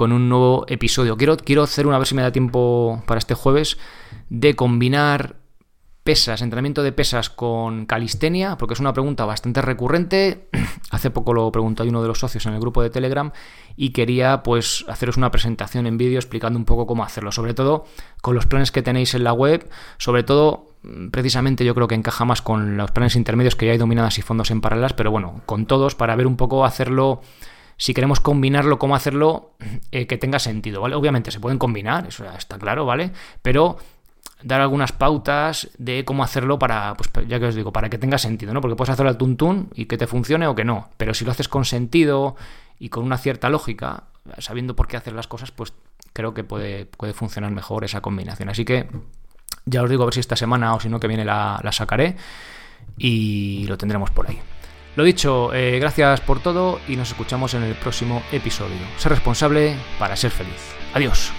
con 0.00 0.12
un 0.12 0.30
nuevo 0.30 0.64
episodio. 0.66 1.18
Quiero, 1.18 1.36
quiero 1.36 1.62
hacer 1.62 1.86
una, 1.86 1.96
a 1.96 1.98
ver 1.98 2.08
si 2.08 2.14
me 2.14 2.22
da 2.22 2.32
tiempo 2.32 3.02
para 3.06 3.18
este 3.18 3.34
jueves, 3.34 3.76
de 4.30 4.56
combinar 4.56 5.36
pesas, 6.04 6.40
entrenamiento 6.40 6.82
de 6.82 6.90
pesas 6.90 7.28
con 7.28 7.84
calistenia, 7.84 8.56
porque 8.56 8.72
es 8.72 8.80
una 8.80 8.94
pregunta 8.94 9.26
bastante 9.26 9.60
recurrente. 9.60 10.48
Hace 10.90 11.10
poco 11.10 11.34
lo 11.34 11.52
preguntó 11.52 11.82
uno 11.82 12.00
de 12.00 12.08
los 12.08 12.18
socios 12.18 12.46
en 12.46 12.54
el 12.54 12.60
grupo 12.60 12.82
de 12.82 12.88
Telegram 12.88 13.30
y 13.76 13.90
quería 13.90 14.42
pues 14.42 14.86
haceros 14.88 15.18
una 15.18 15.30
presentación 15.30 15.86
en 15.86 15.98
vídeo 15.98 16.18
explicando 16.18 16.58
un 16.58 16.64
poco 16.64 16.86
cómo 16.86 17.04
hacerlo, 17.04 17.30
sobre 17.30 17.52
todo 17.52 17.84
con 18.22 18.34
los 18.34 18.46
planes 18.46 18.72
que 18.72 18.80
tenéis 18.80 19.12
en 19.12 19.22
la 19.22 19.34
web, 19.34 19.68
sobre 19.98 20.22
todo 20.22 20.76
precisamente 21.10 21.62
yo 21.66 21.74
creo 21.74 21.88
que 21.88 21.94
encaja 21.94 22.24
más 22.24 22.40
con 22.40 22.78
los 22.78 22.90
planes 22.90 23.16
intermedios 23.16 23.54
que 23.54 23.66
ya 23.66 23.72
hay 23.72 23.78
dominadas 23.78 24.16
y 24.16 24.22
fondos 24.22 24.50
en 24.50 24.62
paralelas, 24.62 24.94
pero 24.94 25.10
bueno, 25.10 25.42
con 25.44 25.66
todos 25.66 25.94
para 25.94 26.16
ver 26.16 26.26
un 26.26 26.38
poco 26.38 26.64
hacerlo 26.64 27.20
si 27.80 27.94
queremos 27.94 28.20
combinarlo, 28.20 28.78
cómo 28.78 28.94
hacerlo 28.94 29.52
eh, 29.90 30.06
que 30.06 30.18
tenga 30.18 30.38
sentido, 30.38 30.82
¿vale? 30.82 30.96
Obviamente 30.96 31.30
se 31.30 31.40
pueden 31.40 31.58
combinar, 31.58 32.06
eso 32.06 32.26
está 32.36 32.58
claro, 32.58 32.84
¿vale? 32.84 33.10
Pero 33.40 33.78
dar 34.42 34.60
algunas 34.60 34.92
pautas 34.92 35.70
de 35.78 36.04
cómo 36.04 36.22
hacerlo 36.22 36.58
para, 36.58 36.94
pues 36.94 37.08
ya 37.26 37.40
que 37.40 37.46
os 37.46 37.54
digo, 37.54 37.72
para 37.72 37.88
que 37.88 37.96
tenga 37.96 38.18
sentido, 38.18 38.52
¿no? 38.52 38.60
Porque 38.60 38.76
puedes 38.76 38.90
hacerlo 38.90 39.08
al 39.08 39.16
tuntún 39.16 39.70
y 39.74 39.86
que 39.86 39.96
te 39.96 40.06
funcione 40.06 40.46
o 40.46 40.54
que 40.54 40.62
no, 40.62 40.90
pero 40.98 41.14
si 41.14 41.24
lo 41.24 41.30
haces 41.30 41.48
con 41.48 41.64
sentido 41.64 42.36
y 42.78 42.90
con 42.90 43.02
una 43.02 43.16
cierta 43.16 43.48
lógica, 43.48 44.04
sabiendo 44.36 44.76
por 44.76 44.86
qué 44.86 44.98
hacer 44.98 45.14
las 45.14 45.26
cosas, 45.26 45.50
pues 45.50 45.72
creo 46.12 46.34
que 46.34 46.44
puede, 46.44 46.84
puede 46.84 47.14
funcionar 47.14 47.50
mejor 47.50 47.84
esa 47.84 48.02
combinación. 48.02 48.50
Así 48.50 48.66
que 48.66 48.90
ya 49.64 49.82
os 49.82 49.88
digo 49.88 50.02
a 50.02 50.06
ver 50.06 50.12
si 50.12 50.20
esta 50.20 50.36
semana 50.36 50.74
o 50.74 50.80
si 50.80 50.90
no 50.90 51.00
que 51.00 51.08
viene 51.08 51.24
la, 51.24 51.58
la 51.64 51.72
sacaré 51.72 52.14
y 52.98 53.64
lo 53.68 53.78
tendremos 53.78 54.10
por 54.10 54.28
ahí. 54.28 54.38
Lo 54.96 55.04
dicho, 55.04 55.54
eh, 55.54 55.78
gracias 55.78 56.20
por 56.20 56.40
todo 56.40 56.80
y 56.88 56.96
nos 56.96 57.10
escuchamos 57.10 57.54
en 57.54 57.62
el 57.62 57.74
próximo 57.74 58.22
episodio. 58.32 58.78
Ser 58.96 59.12
responsable 59.12 59.76
para 59.98 60.16
ser 60.16 60.30
feliz. 60.30 60.74
Adiós. 60.94 61.32